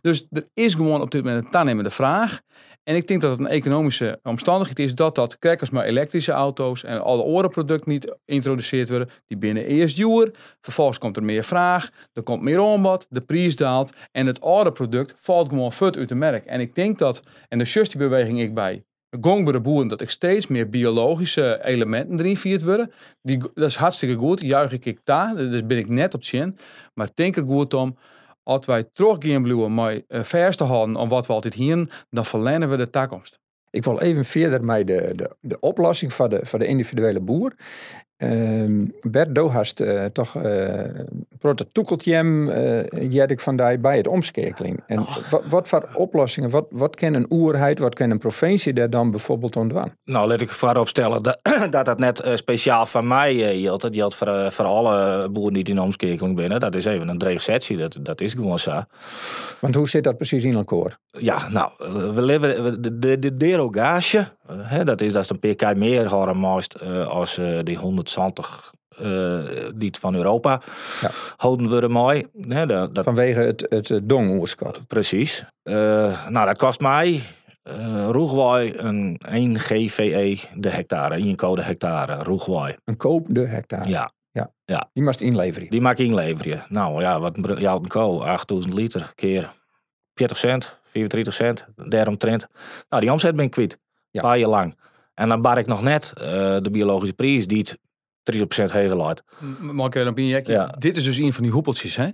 Dus 0.00 0.26
er 0.30 0.48
is 0.54 0.74
gewoon 0.74 1.00
op 1.00 1.10
dit 1.10 1.24
moment 1.24 1.44
een 1.44 1.54
aannemende 1.54 1.90
vraag. 1.90 2.40
En 2.88 2.96
ik 2.96 3.06
denk 3.06 3.20
dat 3.20 3.30
het 3.30 3.40
een 3.40 3.46
economische 3.46 4.20
omstandigheid 4.22 4.78
is 4.78 4.94
dat 4.94 5.14
dat, 5.14 5.36
als 5.60 5.70
maar 5.70 5.84
elektrische 5.84 6.32
auto's 6.32 6.84
en 6.84 7.02
alle 7.02 7.22
orenproducten 7.22 7.90
niet 7.90 8.16
geïntroduceerd 8.26 8.88
worden, 8.88 9.10
die 9.26 9.38
binnen 9.38 9.66
eerst 9.66 9.96
duur, 9.96 10.30
vervolgens 10.60 10.98
komt 10.98 11.16
er 11.16 11.22
meer 11.22 11.44
vraag, 11.44 11.90
er 12.12 12.22
komt 12.22 12.42
meer 12.42 12.62
aanbod, 12.62 13.06
de 13.08 13.20
prijs 13.20 13.56
daalt 13.56 13.92
en 14.12 14.26
het 14.26 14.40
oude 14.40 14.72
product 14.72 15.14
valt 15.16 15.48
gewoon 15.48 15.72
fut 15.72 15.96
uit 15.96 16.08
de 16.08 16.14
merk. 16.14 16.44
En 16.44 16.60
ik 16.60 16.74
denk 16.74 16.98
dat, 16.98 17.22
en 17.48 17.58
de 17.58 17.64
die 17.64 17.96
beweging 17.96 18.40
ik 18.40 18.54
bij 18.54 18.84
gongbare 19.20 19.60
boeren, 19.60 19.88
dat 19.88 20.00
ik 20.00 20.10
steeds 20.10 20.46
meer 20.46 20.68
biologische 20.70 21.60
elementen 21.64 22.18
erin 22.18 22.36
viert 22.36 22.62
worden. 22.62 22.92
Die, 23.22 23.38
dat 23.38 23.68
is 23.68 23.76
hartstikke 23.76 24.14
goed, 24.14 24.40
juich 24.40 24.72
ik 24.72 25.00
daar, 25.04 25.36
dus 25.36 25.66
ben 25.66 25.78
ik 25.78 25.88
net 25.88 26.14
op 26.14 26.24
zin. 26.24 26.56
Maar 26.94 27.08
denk 27.14 27.36
er 27.36 27.44
goed 27.44 27.74
om, 27.74 27.96
als 28.48 28.66
wij 28.66 28.84
teruggaan 28.92 29.42
blijven 29.42 29.74
met 29.74 30.04
uh, 30.08 30.22
vers 30.22 30.56
te 30.56 30.64
om 30.96 31.08
wat 31.08 31.26
we 31.26 31.32
altijd 31.32 31.54
hier, 31.54 32.06
dan 32.10 32.26
verlengen 32.26 32.70
we 32.70 32.76
de 32.76 32.90
toekomst. 32.90 33.40
Ik 33.70 33.84
wil 33.84 34.00
even 34.00 34.24
verder 34.24 34.64
met 34.64 34.86
de, 34.86 35.12
de, 35.16 35.36
de 35.40 35.60
oplossing 35.60 36.12
voor 36.12 36.28
de, 36.28 36.40
voor 36.42 36.58
de 36.58 36.66
individuele 36.66 37.20
boer. 37.20 37.52
Uh, 38.18 38.84
Bert 39.02 39.34
Dohast 39.34 39.80
uh, 39.80 40.04
toch 40.04 40.34
uh, 40.34 40.84
prototoekeltjem 41.38 42.48
uh, 42.48 43.10
Jerk 43.10 43.40
van 43.40 43.56
Dij 43.56 43.80
bij 43.80 43.96
het 43.96 44.06
omschakeling. 44.06 44.82
En 44.86 44.98
oh. 44.98 45.16
wat, 45.30 45.42
wat 45.48 45.68
voor 45.68 45.88
oplossingen, 45.94 46.50
wat, 46.50 46.66
wat 46.70 46.96
kan 46.96 47.14
een 47.14 47.26
oerheid, 47.30 47.78
wat 47.78 47.94
kan 47.94 48.10
een 48.10 48.18
provincie 48.18 48.72
daar 48.72 48.90
dan 48.90 49.10
bijvoorbeeld 49.10 49.56
ontwaan? 49.56 49.92
Nou, 50.04 50.28
laat 50.28 50.40
ik 50.40 50.50
voorop 50.50 50.88
stellen 50.88 51.22
dat 51.22 51.38
dat, 51.70 51.84
dat 51.84 51.98
net 51.98 52.24
uh, 52.24 52.36
speciaal 52.36 52.86
van 52.86 53.06
mij 53.06 53.34
uh, 53.34 53.62
geldt. 53.62 53.82
Dat 53.82 53.94
geldt 53.94 54.14
voor, 54.14 54.28
uh, 54.28 54.50
voor 54.50 54.64
alle 54.64 55.28
boeren 55.28 55.52
die 55.52 55.64
in 55.64 55.74
de 55.74 55.82
omschakeling 55.82 56.36
binnen. 56.36 56.60
Dat 56.60 56.74
is 56.74 56.84
even 56.84 57.08
een 57.08 57.18
dreig 57.18 57.42
setje, 57.42 57.76
dat, 57.76 57.96
dat 58.00 58.20
is 58.20 58.32
gewoon 58.32 58.58
zo. 58.58 58.82
Want 59.58 59.74
hoe 59.74 59.88
zit 59.88 60.04
dat 60.04 60.16
precies 60.16 60.44
in 60.44 60.54
elkaar? 60.54 60.98
Ja, 61.10 61.48
nou, 61.48 61.72
we 62.14 62.22
leven 62.22 62.82
de, 62.82 62.98
de, 62.98 63.18
de 63.18 63.32
derogage, 63.32 64.28
hè, 64.52 64.84
dat 64.84 65.00
is 65.00 65.12
dat 65.12 65.24
is 65.24 65.30
een 65.30 65.54
pk 65.54 65.76
meer 65.76 66.08
horen 66.08 66.44
als 67.08 67.40
die 67.62 67.76
120 67.76 68.70
uh, 69.02 69.68
die 69.74 69.94
van 70.00 70.14
Europa 70.14 70.60
ja. 71.00 71.10
houden 71.36 71.70
we 71.70 71.80
er 71.80 71.90
mooi. 71.90 72.26
Nee, 72.32 72.66
dat, 72.66 72.94
dat... 72.94 73.04
Vanwege 73.04 73.40
het, 73.40 73.66
het 73.68 74.00
dongoerskot. 74.02 74.86
Precies. 74.86 75.44
Uh, 75.64 75.74
nou, 76.28 76.46
dat 76.46 76.56
kost 76.56 76.80
mij 76.80 77.22
uh, 77.64 78.08
roegwaai 78.10 78.72
een 78.76 79.20
1 79.28 79.58
GVE 79.58 80.38
de 80.54 80.70
hectare, 80.70 81.14
1 81.14 81.36
code 81.36 81.62
hectare, 81.62 82.14
roegwaai. 82.14 82.76
Een 82.84 82.96
koop 82.96 83.26
de 83.28 83.46
hectare? 83.46 83.88
Ja. 83.88 84.10
Ja. 84.30 84.52
ja. 84.64 84.90
Die 84.92 85.02
moest 85.02 85.20
inleveren? 85.20 85.70
Die 85.70 85.80
maak 85.80 85.98
inleveren. 85.98 86.64
Nou 86.68 87.00
ja, 87.00 87.20
wat 87.20 87.38
ja, 87.58 87.72
een 87.72 87.88
ko, 87.88 88.20
8000 88.20 88.74
liter 88.74 89.12
keer 89.14 89.54
40 90.14 90.36
cent, 90.36 90.78
34 90.84 91.34
cent, 91.34 91.66
daaromtrent. 91.76 92.46
Nou, 92.88 93.02
die 93.02 93.12
omzet 93.12 93.36
ben 93.36 93.44
ik 93.44 93.50
kwijt. 93.50 93.78
Ja. 94.10 94.20
Paar 94.20 94.38
jaar 94.38 94.48
lang. 94.48 94.76
En 95.14 95.28
dan 95.28 95.42
bar 95.42 95.58
ik 95.58 95.66
nog 95.66 95.82
net 95.82 96.12
uh, 96.16 96.24
de 96.60 96.70
biologische 96.70 97.14
prijs 97.14 97.46
die 97.46 97.58
het 97.58 97.78
30% 98.34 98.38
hoger 98.46 98.96
laat. 98.96 99.22
Maar 99.60 99.86
ik 99.86 99.92
dan 99.92 100.14
ben 100.14 100.24
ja. 100.24 100.66
Dit 100.78 100.96
is 100.96 101.04
dus 101.04 101.16
een 101.16 101.32
van 101.32 101.42
die 101.42 101.52
hoepeltjes. 101.52 101.96
Hè? 101.96 102.08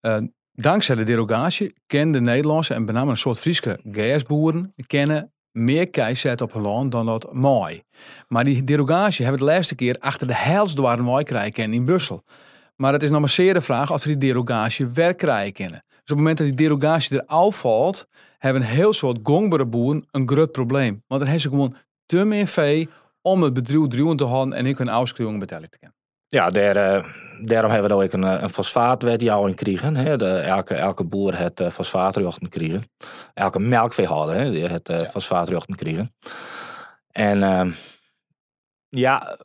Uh, 0.00 0.16
dankzij 0.52 0.94
de 0.94 1.02
derogatie 1.02 1.74
kennen 1.86 2.12
de 2.12 2.20
Nederlandse 2.20 2.74
en 2.74 2.84
met 2.84 2.94
name 2.94 3.10
een 3.10 3.16
soort 3.16 3.38
Friese 3.38 3.78
gasboeren 3.90 4.72
kennen 4.86 5.32
meer 5.50 5.90
keizet 5.90 6.40
op 6.40 6.52
hun 6.52 6.62
land 6.62 6.92
dan 6.92 7.06
dat 7.06 7.32
mooi. 7.32 7.82
Maar 8.28 8.44
die 8.44 8.64
derogatie 8.64 9.24
hebben 9.24 9.42
we 9.42 9.46
de 9.46 9.52
laatste 9.52 9.74
keer 9.74 9.96
achter 9.98 10.26
de 10.26 10.36
helsdwaren 10.36 11.04
mooi 11.04 11.24
krijgen 11.24 11.72
in 11.72 11.84
Brussel. 11.84 12.24
Maar 12.76 12.92
het 12.92 13.02
is 13.02 13.10
nog 13.10 13.20
maar 13.20 13.28
zeer 13.28 13.54
de 13.54 13.60
vraag 13.60 13.92
of 13.92 14.04
we 14.04 14.16
die 14.16 14.32
derogatie 14.32 14.86
werk 14.86 15.16
krijgen 15.16 15.52
kennen. 15.52 15.84
Dus 15.88 15.98
op 15.98 16.06
het 16.06 16.16
moment 16.16 16.38
dat 16.38 16.46
die 16.46 16.56
derogatie 16.56 17.18
er 17.18 17.26
afvalt, 17.26 18.06
hebben 18.38 18.62
een 18.62 18.68
heel 18.68 18.92
soort 18.92 19.18
gongbare 19.22 19.66
boeren 19.66 20.06
een 20.10 20.28
groot 20.28 20.52
probleem. 20.52 21.02
Want 21.06 21.20
dan 21.20 21.20
hebben 21.20 21.40
ze 21.40 21.48
gewoon 21.48 21.76
te 22.06 22.24
meer 22.24 22.46
vee 22.46 22.88
om 23.26 23.42
het 23.42 23.54
bedrijf 23.54 23.86
druwen 23.86 24.16
te 24.16 24.24
houden 24.24 24.54
en 24.54 24.66
ik 24.66 24.78
een 24.78 24.88
afschrijving 24.88 25.38
betalen 25.38 25.70
te 25.70 25.78
kunnen. 25.78 25.96
Ja, 26.28 26.50
daar, 26.50 26.76
uh, 26.76 27.04
daarom 27.40 27.70
hebben 27.70 27.98
we 27.98 28.04
ook 28.04 28.12
een, 28.12 28.42
een 28.42 28.50
fosfaatwet 28.50 29.20
jou 29.20 29.48
in 29.48 29.54
kregen. 29.54 29.96
Hè. 29.96 30.16
De, 30.16 30.28
elke, 30.28 30.74
elke 30.74 31.04
boer 31.04 31.38
het 31.38 31.60
uh, 31.60 31.70
fosfaatrechten 31.70 32.48
kregen. 32.48 32.90
Elke 33.34 33.58
melkveehouder 33.58 34.36
hè, 34.36 34.50
die 34.50 34.66
het 34.66 34.88
uh, 34.88 35.00
ja. 35.00 35.04
fosfaatrechten 35.04 35.74
kregen. 35.74 36.14
En 37.10 37.38
uh, 37.38 37.66
ja, 38.88 39.38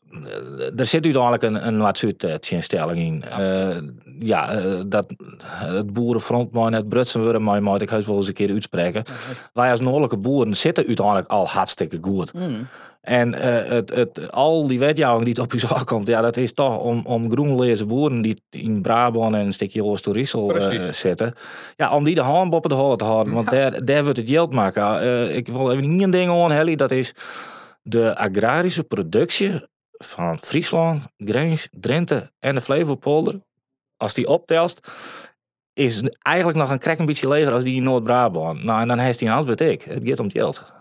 er 0.76 0.86
zit 0.86 1.04
uiteindelijk 1.04 1.44
een, 1.44 1.68
een 1.68 1.78
wat 1.78 2.04
instelling 2.50 3.00
in. 3.00 3.24
ja, 4.20 4.56
dat 4.84 5.14
het 5.44 5.94
boerenfront 5.94 6.52
maar 6.52 6.72
net 6.72 6.90
brutsen 6.90 7.22
worden, 7.22 7.44
maar 7.44 7.64
moet 7.64 7.82
ik 7.82 7.90
heus 7.90 8.06
wel 8.06 8.16
eens 8.16 8.28
een 8.28 8.34
keer 8.34 8.52
uitspreken. 8.52 9.04
Ja, 9.06 9.14
Wij 9.54 9.72
als 9.72 9.80
noordelijke 9.80 10.18
boeren 10.18 10.56
zitten 10.56 10.88
uiteindelijk 10.88 11.28
al 11.28 11.48
hartstikke 11.48 11.98
goed. 12.02 12.34
Mm. 12.34 12.68
En 13.02 13.34
uh, 13.34 13.68
het, 13.68 13.90
het, 13.90 14.32
al 14.32 14.68
die 14.68 14.80
wetjouwing 14.80 15.26
die 15.26 15.34
het 15.34 15.44
op 15.44 15.60
je 15.60 15.84
komt, 15.86 16.08
ja, 16.08 16.22
dat 16.22 16.38
is 16.38 16.54
toch 16.54 16.78
om, 16.78 17.06
om 17.06 17.32
groenlezen 17.32 17.88
boeren 17.88 18.22
die 18.22 18.42
in 18.50 18.82
Brabant 18.82 19.36
en 19.36 19.46
een 19.46 19.54
stukje 19.54 19.84
Oost-Toerissel 19.84 20.74
uh, 20.74 20.92
zitten. 20.92 21.34
Ja, 21.76 21.96
om 21.96 22.04
die 22.04 22.16
de 22.16 22.22
hand 22.22 22.54
op 22.54 22.70
de 22.70 22.76
holen 22.76 22.98
te 22.98 23.04
houden. 23.04 23.34
Want 23.34 23.50
ja. 23.50 23.70
daar, 23.70 23.86
daar 23.86 24.04
wordt 24.04 24.18
het 24.18 24.30
geld 24.30 24.54
maken. 24.54 25.04
Uh, 25.04 25.36
ik 25.36 25.48
wil 25.48 25.72
even 25.72 25.90
niet 25.90 26.02
een 26.02 26.12
ding 26.12 26.32
aan, 26.32 26.52
Helly. 26.52 26.76
Dat 26.76 26.92
is 26.92 27.14
de 27.82 28.18
agrarische 28.18 28.84
productie 28.84 29.68
van 29.92 30.40
Friesland, 30.40 31.04
Grens, 31.18 31.68
Drenthe 31.72 32.32
en 32.40 32.56
de 32.56 32.62
Flevopolder. 32.62 33.42
Als 33.98 34.14
die 34.14 34.28
optelst, 34.28 34.92
is 35.74 36.04
eigenlijk 36.22 36.58
nog 36.58 36.70
een 36.70 36.80
krek 36.80 37.00
een 37.00 37.06
beetje 37.06 37.28
leger 37.28 37.54
als 37.54 37.64
die 37.64 37.76
in 37.76 37.84
Noord-Brabant. 37.84 38.64
Nou, 38.64 38.82
en 38.82 38.88
dan 38.88 38.98
heeft 38.98 39.20
hij 39.20 39.30
een 39.30 39.36
antwoord 39.36 39.62
ik. 39.62 39.82
Het 39.82 40.08
gaat 40.08 40.20
om 40.20 40.26
het 40.26 40.38
geld. 40.38 40.78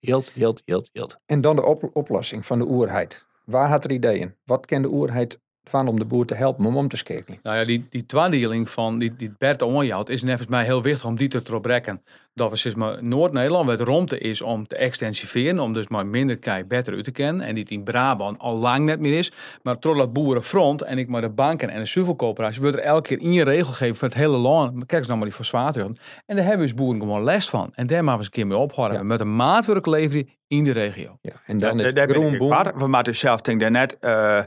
Ja. 0.00 0.12
Geld, 0.12 0.28
geld, 0.30 0.62
geld, 0.64 0.90
geld. 0.92 1.16
En 1.26 1.40
dan 1.40 1.56
de 1.56 1.64
op- 1.64 1.90
oplossing 1.92 2.46
van 2.46 2.58
de 2.58 2.66
oerheid. 2.68 3.26
Waar 3.44 3.68
had 3.68 3.84
er 3.84 3.92
ideeën? 3.92 4.34
Wat 4.44 4.66
kan 4.66 4.82
de 4.82 4.88
oerheid 4.88 5.40
van 5.64 5.88
om 5.88 5.98
de 5.98 6.06
boer 6.06 6.26
te 6.26 6.34
helpen 6.34 6.66
om 6.66 6.76
om 6.76 6.88
te 6.88 6.96
schakelen? 6.96 7.38
Nou 7.42 7.56
ja, 7.56 7.64
die, 7.64 7.86
die 7.90 8.06
tweedeling 8.06 8.70
van 8.70 8.98
die, 8.98 9.16
die 9.16 9.32
Bert 9.38 9.62
onjouwt 9.62 10.08
is 10.08 10.20
volgens 10.20 10.46
mij 10.46 10.64
heel 10.64 10.82
wichtig 10.82 11.04
om 11.04 11.16
die 11.16 11.28
te 11.28 11.42
trekken. 11.42 12.02
Dat 12.34 12.50
we 12.50 12.56
zeg 12.56 12.76
maar 12.76 13.04
Noord-Nederland 13.04 13.66
met 13.66 13.80
ruimte 13.80 14.18
is 14.18 14.42
om 14.42 14.66
te 14.66 14.76
extensiveren, 14.76 15.58
om 15.58 15.72
dus 15.72 15.88
maar 15.88 16.06
minder 16.06 16.38
kei 16.38 16.64
beter 16.64 16.94
uit 16.94 17.04
te 17.04 17.10
kennen. 17.10 17.46
En 17.46 17.54
die 17.54 17.64
in 17.68 17.82
Brabant 17.82 18.38
al 18.38 18.56
lang 18.56 18.84
net 18.84 19.00
meer 19.00 19.18
is. 19.18 19.32
Maar 19.62 19.76
dat 19.80 20.12
boerenfront 20.12 20.82
en 20.82 20.98
ik 20.98 21.08
maar 21.08 21.20
de 21.20 21.28
banken 21.28 21.70
en 21.70 21.78
de 21.78 21.86
zuivelcoöperatie 21.86 22.60
wordt 22.60 22.76
er 22.76 22.82
elke 22.82 23.08
keer 23.08 23.20
in 23.20 23.32
je 23.32 23.44
regel 23.44 23.72
gegeven 23.72 23.96
voor 23.96 24.08
het 24.08 24.16
hele 24.16 24.36
land. 24.36 24.72
Kijk 24.72 24.92
eens 24.92 25.06
nou 25.06 25.18
maar 25.18 25.28
die 25.28 25.36
verzwateren. 25.36 25.96
En 26.26 26.36
daar 26.36 26.44
hebben 26.44 26.66
we 26.66 26.72
dus 26.72 26.82
boeren 26.82 27.00
gewoon 27.00 27.24
les 27.24 27.48
van. 27.48 27.72
En 27.74 27.86
daar 27.86 28.04
maken 28.04 28.12
we 28.12 28.16
eens 28.16 28.26
een 28.26 28.32
keer 28.32 28.46
mee 28.46 28.58
ophouden. 28.58 28.98
Ja. 28.98 29.04
Met 29.04 29.20
een 29.20 29.36
maatwerk 29.36 29.86
leveren 29.86 30.28
in 30.46 30.64
de 30.64 30.72
regio. 30.72 31.18
Ja, 31.20 31.32
en 31.46 31.58
dan 31.58 31.80
is 31.80 31.94
daar 31.94 32.08
ik 32.08 32.14
groenboom. 32.14 32.48
waar. 32.48 32.78
We 32.78 32.88
moeten 32.88 33.14
zelf 33.14 33.40
denk 33.40 33.62
ik 33.62 33.70
net 33.70 33.98
eh, 33.98 34.40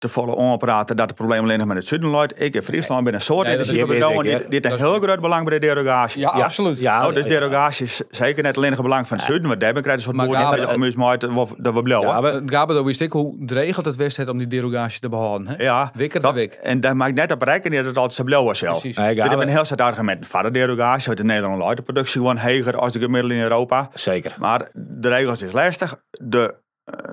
te 0.00 0.08
volle 0.08 0.34
onpraten 0.34 0.96
dat 0.96 1.06
het 1.08 1.16
probleem 1.16 1.42
alleen 1.42 1.58
nog 1.58 1.66
met 1.66 1.76
het 1.76 1.86
zuiden 1.86 2.10
loopt. 2.10 2.42
Ik 2.42 2.54
in 2.54 2.62
Friesland 2.62 3.04
ben 3.04 3.14
een 3.14 3.20
soort 3.20 3.46
Nee, 3.46 3.56
dat 3.56 3.66
is- 3.66 3.72
dat 3.78 3.88
is 3.88 4.22
Dit, 4.22 4.38
dit 4.38 4.52
is 4.52 4.60
Dat 4.60 4.64
een 4.80 4.86
is- 4.86 4.92
heel 4.92 5.00
groot 5.00 5.20
belang 5.20 5.48
bij 5.48 5.58
de 5.58 5.66
derogatie. 5.66 6.20
Ja, 6.20 6.28
absoluut. 6.28 6.78
Ja, 6.78 7.06
Oh, 7.08 7.14
dus 7.14 7.26
derogatie 7.26 7.84
is 7.86 8.02
zeker 8.10 8.42
net 8.42 8.56
alleen 8.56 8.70
nog 8.70 8.82
belang 8.82 9.08
van 9.08 9.16
het 9.16 9.26
zuiden. 9.26 9.48
Want 9.48 9.60
daar 9.60 9.72
ben 9.72 9.82
ik 9.82 9.88
een 9.92 10.00
soort 10.00 10.16
die 10.16 10.74
om 10.74 10.82
eens 10.82 10.94
maar 10.96 11.08
uit 11.08 11.20
dat 11.20 11.30
we. 11.74 11.82
Ja, 12.02 12.20
Ja, 12.20 12.20
we- 12.22 12.42
wist 12.84 13.00
ik 13.00 13.12
hoe 13.12 13.36
geregeld 13.46 13.84
het 13.86 13.96
wist 13.96 14.16
het 14.16 14.28
om 14.28 14.38
die 14.38 14.46
derogatie 14.46 15.00
te 15.00 15.08
behouden. 15.08 15.48
Hè? 15.48 15.64
Wikker 15.94 16.20
dat- 16.20 16.34
de 16.34 16.40
wik. 16.40 16.52
En 16.52 16.80
daar 16.80 16.96
maak 16.96 17.08
ik 17.08 17.14
net 17.14 17.32
op 17.32 17.42
rekenen 17.42 17.76
dat 17.76 17.86
het 17.86 17.96
altijd 17.96 18.14
zo 18.14 18.24
blauw 18.24 18.44
was 18.44 18.58
zelf. 18.58 18.82
Gabe- 18.82 19.20
hebben 19.28 19.40
een 19.46 19.48
heel 19.54 19.64
sterk 19.64 19.80
argument 19.80 20.26
voor 20.26 20.42
de 20.42 20.50
derogatie. 20.50 21.24
Nederland 21.24 21.58
loopt 21.58 21.76
de 21.76 21.82
productie 21.82 22.20
gewoon 22.20 22.38
hoger 22.38 22.78
als 22.78 22.92
de 22.92 22.98
gemiddelde 23.00 23.34
in 23.34 23.42
Europa. 23.42 23.90
Zeker. 23.94 24.34
Maar 24.38 24.68
de 24.74 25.08
regels 25.08 25.42
is 25.42 25.52
lastig. 25.52 26.00
De, 26.10 26.54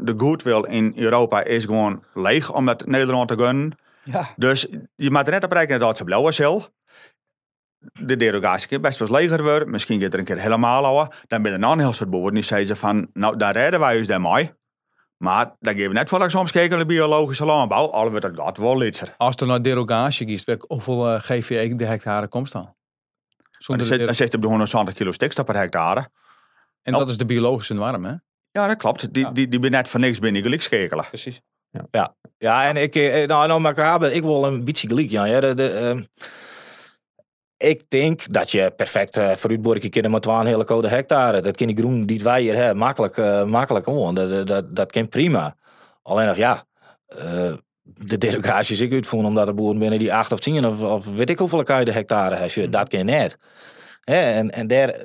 de 0.02 0.14
goodwill 0.18 0.64
in 0.70 0.94
Europa 0.96 1.44
is 1.44 1.66
gewoon 1.66 2.04
leeg 2.14 2.54
om 2.54 2.66
dat 2.66 2.86
Nederland 2.86 3.28
te 3.28 3.38
gunnen. 3.38 3.78
Ja. 4.04 4.34
Dus 4.36 4.68
je 4.96 5.12
moet 5.12 5.26
er 5.26 5.32
net 5.32 5.44
op 5.44 5.52
rekenen 5.52 5.80
dat 5.80 5.88
het 5.88 5.98
zo 5.98 6.04
blauw 6.04 6.28
is. 6.28 6.38
heel. 6.38 6.66
De 7.92 8.16
derogatie 8.16 8.68
kan 8.68 8.82
best 8.82 9.00
wel 9.00 9.12
leger 9.12 9.44
worden. 9.44 9.70
Misschien 9.70 10.02
gaat 10.02 10.14
er 10.14 10.20
een 10.20 10.26
keer 10.26 10.40
helemaal 10.40 10.84
houden. 10.84 11.16
Dan 11.28 11.42
ben 11.42 11.52
je 11.52 11.66
een 11.66 11.80
heel 11.80 11.94
soort 11.94 12.10
boeren 12.10 12.34
die 12.34 12.44
zeggen 12.44 12.78
van... 12.78 13.10
Nou, 13.14 13.38
daar 13.38 13.54
redden 13.54 13.80
wij 13.80 13.98
ons 13.98 14.08
daarmee. 14.08 14.52
Maar 15.18 15.56
dan 15.60 15.74
geven 15.74 15.90
we 15.90 15.94
net 15.94 16.10
voor 16.10 16.30
soms 16.30 16.52
kijken 16.52 16.70
naar 16.70 16.88
de 16.88 16.94
biologische 16.94 17.46
landbouw. 17.46 17.88
Al 17.88 18.10
wordt 18.10 18.26
het 18.26 18.40
gaat 18.40 18.58
wel 18.58 18.78
litser. 18.78 19.14
Als 19.18 19.36
er 19.36 19.48
naar 19.48 19.62
derogatie 19.62 20.26
kiest, 20.26 20.56
hoeveel 20.68 21.10
eh, 21.10 21.20
GVE 21.20 21.76
de 21.76 21.86
hectare 21.86 22.28
komt 22.28 22.52
dan? 22.52 22.76
Zonder 23.58 23.88
dan 23.88 23.98
zit, 23.98 24.06
dan 24.06 24.16
zit 24.16 24.34
op 24.34 24.42
de 24.42 24.48
120 24.48 24.94
kilo 24.94 25.12
stikstof 25.12 25.46
per 25.46 25.56
hectare. 25.56 26.10
En 26.82 26.94
dat 26.94 27.10
is 27.10 27.18
de 27.18 27.26
biologische 27.26 27.76
warm, 27.76 28.06
hè? 28.06 28.14
Ja, 28.58 28.68
dat 28.68 28.78
klopt. 28.78 29.14
Die, 29.14 29.24
Ja. 29.24 29.32
die, 29.32 29.48
die 29.48 29.60
ben 29.60 29.72
net 29.72 29.88
voor 29.88 30.00
niks 30.00 30.20
binnen 30.20 30.42
gelijk 30.42 30.62
schakelen. 30.62 31.06
Precies. 31.08 31.42
Ja, 32.38 32.68
en 32.68 32.78
ik, 32.78 32.96
eh, 32.96 33.28
nou, 33.28 33.48
nou, 33.48 34.06
ik 34.06 34.24
wil 34.24 34.46
een 34.46 34.64
beetje 34.64 34.88
gelijk, 34.88 35.10
ja. 35.10 35.26
ja 35.26 35.40
de, 35.40 35.54
de, 35.54 35.70
ehm, 35.70 36.02
ik 37.58 37.90
denk 37.90 38.34
dat 38.34 38.52
je 38.52 38.72
perfect 38.76 39.18
uh, 39.18 39.32
vooruitborken 39.36 39.90
kunnen 39.90 40.12
met 40.12 40.26
een 40.26 40.46
hele 40.46 40.66
code 40.66 40.88
hectare. 40.88 41.42
Dat 41.42 41.58
kan 41.58 41.68
die 41.68 41.78
groen 41.78 42.06
die 42.06 42.24
wij 42.24 42.42
hier 42.42 42.56
hebben, 42.56 42.78
makkelijk, 42.78 43.18
eh, 43.18 43.44
makkelijk 43.44 43.88
om. 43.88 44.16
Dat, 44.16 44.30
dat, 44.30 44.48
dat, 44.48 44.76
dat 44.76 44.92
kan 44.92 45.10
prima. 45.10 45.56
Alleen 46.02 46.28
nog, 46.28 46.36
ja, 46.36 46.64
eh, 47.06 47.54
de 47.84 48.18
derogatie 48.18 48.74
is 48.74 48.82
ik 48.82 48.94
uitvoeren 48.94 49.30
omdat 49.30 49.48
er 49.48 49.54
boeren 49.54 49.80
binnen 49.80 50.00
die 50.00 50.14
8 50.14 50.32
of 50.32 50.40
10 50.40 50.66
of, 50.66 50.82
of 50.82 51.06
weet 51.06 51.30
ik 51.30 51.38
hoeveel 51.38 51.64
de 51.64 51.92
hectare 51.92 52.36
hebben. 52.36 52.72
Dat 52.72 52.88
kan 52.90 53.06
net. 53.06 53.38
Hè, 54.02 54.20
en, 54.20 54.52
en 54.52 54.68
daar 54.68 54.96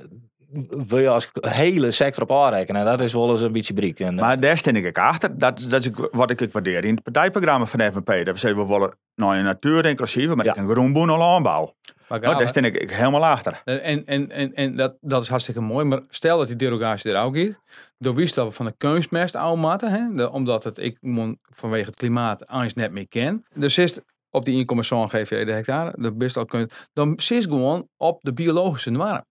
wil 0.70 0.98
je 0.98 1.08
als 1.08 1.30
hele 1.40 1.90
sector 1.90 2.22
op 2.22 2.32
aanrekenen. 2.32 2.80
En 2.80 2.86
dat 2.86 3.00
is 3.00 3.12
wel 3.12 3.30
eens 3.30 3.40
een 3.42 3.52
beetje 3.52 3.74
briek. 3.74 4.00
En, 4.00 4.14
Maar 4.14 4.40
daar 4.40 4.58
steen 4.58 4.76
ik 4.76 4.86
ook 4.86 4.98
achter. 4.98 5.38
Dat, 5.38 5.66
dat 5.68 5.84
is 5.84 5.90
wat 6.10 6.30
ik 6.30 6.42
ook 6.42 6.52
waardeer 6.52 6.84
in 6.84 6.94
het 6.94 7.02
partijprogramma 7.02 7.66
van 7.66 7.78
de 7.78 7.92
FNP. 7.92 8.06
Dat 8.06 8.24
we 8.26 8.38
zeggen, 8.38 8.60
we 8.66 8.72
willen 8.72 8.96
nou 9.14 9.36
een 9.36 9.44
natuur 9.44 9.86
inclusief, 9.86 10.34
maar 10.34 10.44
Ja. 10.44 10.50
ik 10.52 10.58
een 10.58 10.68
groenboer 10.68 11.10
en 11.10 11.18
landbouw. 11.18 11.74
Maar 12.08 12.20
Nou, 12.20 12.38
daar 12.38 12.48
steen 12.48 12.64
ik, 12.64 12.74
ik 12.76 12.90
helemaal 12.90 13.24
achter. 13.26 13.60
en 13.64 14.04
en, 14.06 14.30
en, 14.30 14.54
en 14.54 14.76
dat, 14.76 14.96
dat 15.00 15.22
is 15.22 15.28
hartstikke 15.28 15.60
mooi. 15.60 15.84
Maar 15.84 16.00
stel 16.08 16.38
dat 16.38 16.46
die 16.46 16.56
derogatie 16.56 17.12
er 17.12 17.22
ook 17.22 17.36
is. 17.36 17.54
Door 17.98 18.14
wist 18.14 18.34
dat 18.34 18.46
we 18.46 18.52
van 18.52 18.66
de 18.66 18.74
kunstmest 18.76 19.36
aanmaten. 19.36 19.90
Hè? 19.90 20.14
De- 20.14 20.30
omdat 20.30 20.64
het, 20.64 20.78
ik 20.78 20.98
vanwege 21.40 21.86
het 21.86 21.96
klimaat 21.96 22.44
eens 22.50 22.74
net 22.74 22.92
meer 22.92 23.08
ken. 23.08 23.44
Dus 23.54 23.78
is 23.78 23.98
op 24.30 24.44
die 24.44 24.64
1,7 24.74 25.08
GVE 25.08 25.44
de 25.44 25.52
hectare. 25.52 25.92
De 25.96 26.16
best 26.16 26.36
al 26.36 26.44
kunst. 26.44 26.88
Dan 26.92 27.12
zit 27.20 27.44
gewoon 27.44 27.88
op 27.96 28.18
de 28.22 28.32
biologische 28.32 28.92
warm. 28.96 29.24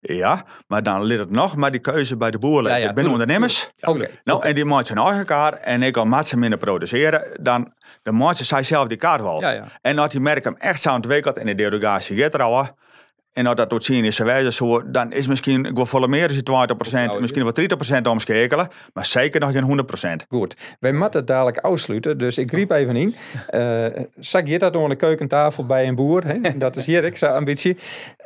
Ja, 0.00 0.44
maar 0.66 0.82
dan 0.82 1.02
ligt 1.02 1.20
het 1.20 1.30
nog 1.30 1.56
maar 1.56 1.70
die 1.70 1.80
keuze 1.80 2.16
bij 2.16 2.30
de 2.30 2.38
boer. 2.38 2.56
Ja, 2.56 2.62
liggen. 2.62 2.82
ja, 2.82 2.88
ik 2.88 2.94
ben 2.94 3.04
tuurlijk, 3.04 3.22
ondernemers. 3.22 3.70
Oké. 3.80 4.08
Nou, 4.24 4.44
en 4.44 4.54
die 4.54 4.64
maakt 4.64 4.86
zijn 4.86 4.98
eigen 4.98 5.24
kaart. 5.24 5.60
En 5.60 5.82
ik 5.82 5.92
kan 5.92 6.24
ze 6.24 6.36
minder 6.36 6.58
produceren. 6.58 7.22
Dan 7.40 7.72
de 8.02 8.12
zij 8.32 8.62
zelf 8.62 8.86
die 8.86 8.98
kaart 8.98 9.20
wel. 9.20 9.40
Ja, 9.40 9.50
ja. 9.50 9.64
En 9.80 9.98
als 9.98 10.10
die 10.10 10.20
merk 10.20 10.44
hem 10.44 10.56
echt 10.58 10.80
zo 10.80 10.94
ontwikkeld 10.94 11.36
en 11.36 11.46
de 11.46 11.54
derogatie 11.54 12.16
gaat. 12.16 12.74
En 13.38 13.46
als 13.46 13.56
dat 13.56 13.68
tot 13.68 13.84
zien 13.84 14.04
is 14.04 14.18
wijze 14.18 14.52
zo, 14.52 14.90
dan 14.90 15.12
is 15.12 15.26
misschien 15.26 15.64
ik 15.64 15.74
wil 15.74 15.86
volle 15.86 16.08
meer 16.08 16.44
dan 16.44 16.68
20%, 17.16 17.20
misschien 17.20 17.44
wel 17.44 17.52
30% 17.98 18.10
omschakelen, 18.10 18.68
maar 18.92 19.06
zeker 19.06 19.40
nog 19.40 19.52
geen 19.52 20.20
100%. 20.22 20.26
Goed, 20.28 20.56
wij 20.80 20.92
moeten 20.92 21.18
het 21.18 21.28
dadelijk 21.28 21.58
afsluiten, 21.58 22.18
dus 22.18 22.38
ik 22.38 22.50
riep 22.50 22.70
even 22.70 22.96
in. 22.96 23.14
Uh, 23.50 23.86
zag 24.18 24.46
je 24.46 24.58
dat 24.58 24.76
aan 24.76 24.88
de 24.88 24.96
keukentafel 24.96 25.64
bij 25.64 25.88
een 25.88 25.94
boer? 25.94 26.24
Hè? 26.24 26.38
Dat 26.58 26.76
is 26.76 26.86
hier 26.86 27.04
ik 27.04 27.16
zijn 27.16 27.32
ambitie. 27.32 27.76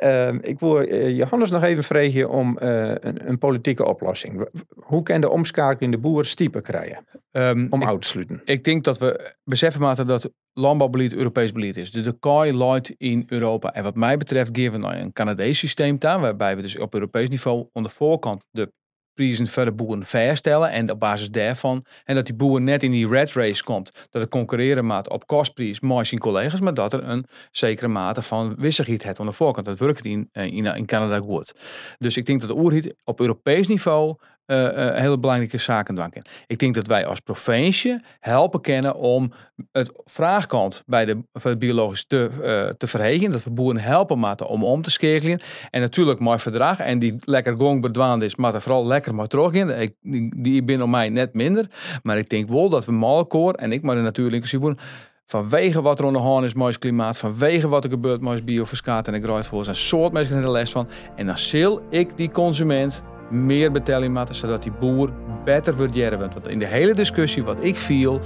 Uh, 0.03 0.33
ik 0.41 0.59
wil 0.59 0.81
uh, 0.81 1.17
Johannes 1.17 1.51
nog 1.51 1.63
even 1.63 1.83
vragen 1.83 2.29
om 2.29 2.57
uh, 2.63 2.89
een, 2.89 3.29
een, 3.29 3.37
politieke 3.37 3.85
oplossing. 3.85 4.47
Hoe 4.75 5.03
kan 5.03 5.21
de 5.21 5.29
omschakeling 5.29 5.81
in 5.81 5.91
de 5.91 5.97
boer 5.97 6.25
stieper 6.25 6.61
krijgen? 6.61 7.05
Um, 7.31 7.67
om 7.69 7.81
ik, 7.81 7.87
uit 7.87 8.01
te 8.01 8.07
sluiten. 8.07 8.41
Ik 8.45 8.63
denk 8.63 8.83
dat 8.83 8.97
we 8.97 9.33
beseffen 9.43 9.81
moeten 9.81 10.07
dat 10.07 10.31
landbouwbeleid 10.53 11.13
Europees 11.13 11.51
beleid 11.51 11.77
is. 11.77 11.91
De 11.91 12.11
kooi 12.11 12.53
loopt 12.53 12.93
in 12.97 13.23
Europa. 13.27 13.73
En 13.73 13.83
wat 13.83 13.95
mij 13.95 14.17
betreft 14.17 14.57
geven 14.57 14.81
we 14.81 14.87
een 14.87 15.13
Canadees 15.13 15.59
systeem 15.59 15.99
daar, 15.99 16.19
waarbij 16.19 16.55
we 16.55 16.61
dus 16.61 16.77
op 16.77 16.93
Europees 16.93 17.29
niveau 17.29 17.67
aan 17.73 17.83
de 17.83 17.89
voorkant 17.89 18.43
de 18.51 18.71
prijzen 19.13 19.47
voor 19.47 19.65
de 19.65 19.73
boeren 19.73 20.05
vaststellen 20.05 20.69
en 20.71 20.91
op 20.91 20.99
basis 20.99 21.29
daarvan 21.29 21.85
en 22.03 22.15
dat 22.15 22.25
die 22.25 22.35
boer 22.35 22.61
net 22.61 22.83
in 22.83 22.91
die 22.91 23.07
red 23.07 23.33
race 23.33 23.63
komt, 23.63 23.91
dat 24.09 24.21
het 24.21 24.31
concurreren 24.31 24.85
maat 24.85 25.09
op 25.09 25.27
kostprijs 25.27 25.79
zijn 26.01 26.19
collega's, 26.19 26.59
maar 26.59 26.73
dat 26.73 26.93
er 26.93 27.03
een 27.03 27.25
zekere 27.51 27.87
mate 27.87 28.21
van 28.21 28.55
wissigheid 28.57 29.03
heeft 29.03 29.19
aan 29.19 29.25
de 29.25 29.31
voorkant. 29.31 29.65
Dat 29.65 29.79
werkt 29.79 30.05
in, 30.05 30.29
in, 30.31 30.65
in 30.65 30.85
Canada 30.85 31.19
goed. 31.19 31.53
Dus 31.97 32.17
ik 32.17 32.25
denk 32.25 32.39
dat 32.39 32.49
de 32.49 32.57
oerhiet 32.57 32.95
op 33.03 33.19
Europees 33.19 33.67
niveau 33.67 34.15
hele 34.45 35.19
belangrijke 35.19 35.57
zaken. 35.57 36.21
Ik 36.47 36.59
denk 36.59 36.75
dat 36.75 36.87
wij 36.87 37.05
als 37.05 37.19
provincie 37.19 38.01
helpen 38.19 38.61
kennen 38.61 38.95
om 38.95 39.31
het 39.71 39.91
vraagkant 40.05 40.83
bij 40.85 41.05
de, 41.05 41.57
biologisch 41.57 42.05
te, 42.07 42.29
uh, 42.31 42.73
te 42.77 42.87
verhegen. 42.87 43.31
Dat 43.31 43.43
we 43.43 43.49
boeren 43.49 43.81
helpen 43.81 44.19
maten 44.19 44.47
om 44.47 44.63
om 44.63 44.81
te 44.81 44.91
schakelen. 44.91 45.41
En 45.69 45.81
natuurlijk 45.81 46.19
mooi 46.19 46.39
verdrag. 46.39 46.79
En 46.79 46.99
die 46.99 47.15
lekker 47.19 47.55
gong 47.55 47.81
bedwaand 47.81 48.21
is, 48.21 48.35
maar 48.35 48.53
er 48.53 48.61
vooral 48.61 48.85
lekker 48.85 49.15
maar 49.15 49.27
terug 49.27 49.53
in. 49.53 49.69
Ik, 49.69 49.93
die, 50.01 50.33
die 50.35 50.81
op 50.81 50.89
mij 50.89 51.09
net 51.09 51.33
minder. 51.33 51.67
Maar 52.03 52.17
ik 52.17 52.29
denk 52.29 52.49
wel 52.49 52.69
dat 52.69 52.85
we 52.85 52.91
malkoor 52.91 53.53
en 53.53 53.71
ik 53.71 53.81
maar 53.81 53.95
de 53.95 54.01
natuurlijke 54.01 54.47
boeren 54.47 54.77
vanwege 55.25 55.81
wat 55.81 55.99
er 55.99 56.05
onderhand 56.05 56.45
is, 56.45 56.53
mooi 56.53 56.77
klimaat, 56.77 57.17
vanwege 57.17 57.67
wat 57.67 57.83
er 57.83 57.89
gebeurt, 57.89 58.21
mooi 58.21 58.43
biofiscaat 58.43 59.07
en 59.07 59.13
ik 59.13 59.23
voor 59.47 59.67
een 59.67 59.75
soort 59.75 60.13
mensen 60.13 60.51
les 60.51 60.71
van. 60.71 60.87
En 61.15 61.25
dan 61.25 61.37
zal 61.37 61.81
ik 61.89 62.17
die 62.17 62.31
consument 62.31 63.03
meer 63.33 63.71
betalen 63.71 64.11
moeten, 64.11 64.35
zodat 64.35 64.63
die 64.63 64.71
boer 64.79 65.09
beter 65.43 65.75
wordt. 65.75 66.33
Want 66.33 66.47
in 66.47 66.59
de 66.59 66.65
hele 66.65 66.93
discussie 66.93 67.43
wat 67.43 67.63
ik 67.63 67.75
viel, 67.75 68.19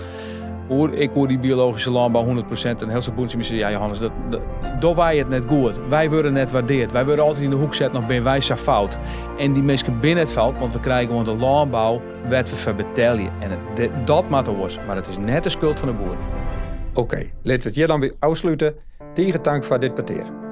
hoor 0.67 0.93
ik 0.93 1.13
hoor 1.13 1.27
die 1.27 1.39
biologische 1.39 1.91
landbouw 1.91 2.25
100% 2.25 2.27
en 2.61 2.89
heel 2.89 3.01
veel 3.01 3.13
boeren 3.13 3.31
zeggen, 3.31 3.57
ja 3.57 3.71
Johannes, 3.71 3.99
dat, 3.99 4.11
dat, 4.79 4.95
wij 4.95 5.17
het 5.17 5.29
net 5.29 5.43
goed. 5.47 5.79
Wij 5.89 6.09
worden 6.09 6.33
net 6.33 6.51
waardeerd. 6.51 6.91
Wij 6.91 7.05
worden 7.05 7.25
altijd 7.25 7.43
in 7.43 7.49
de 7.49 7.55
hoek 7.55 7.69
gezet, 7.69 7.91
nog 7.91 8.07
ben 8.07 8.23
wij 8.23 8.41
zo 8.41 8.55
fout. 8.55 8.97
En 9.37 9.53
die 9.53 9.63
mensen 9.63 9.99
binnen 9.99 10.23
het 10.23 10.33
fout, 10.33 10.59
want 10.59 10.73
we 10.73 10.79
krijgen 10.79 11.07
gewoon 11.07 11.23
de 11.23 11.35
landbouw, 11.35 12.01
werd 12.29 12.49
we 12.49 12.55
verbetalen. 12.55 13.29
En 13.39 13.51
dat 14.05 14.29
maakt 14.29 14.47
ons. 14.47 14.79
Maar 14.87 14.95
het 14.95 15.07
is 15.07 15.17
net 15.17 15.43
de 15.43 15.49
schuld 15.49 15.79
van 15.79 15.87
de 15.87 15.93
boer. 15.93 16.17
Oké, 16.89 16.99
okay, 16.99 17.31
laten 17.43 17.73
we 17.73 17.87
dan 17.87 17.99
weer 17.99 18.13
afsluiten. 18.19 18.75
Tegen 19.13 19.43
dank 19.43 19.63
voor 19.63 19.79
dit 19.79 19.93
parteer. 19.93 20.46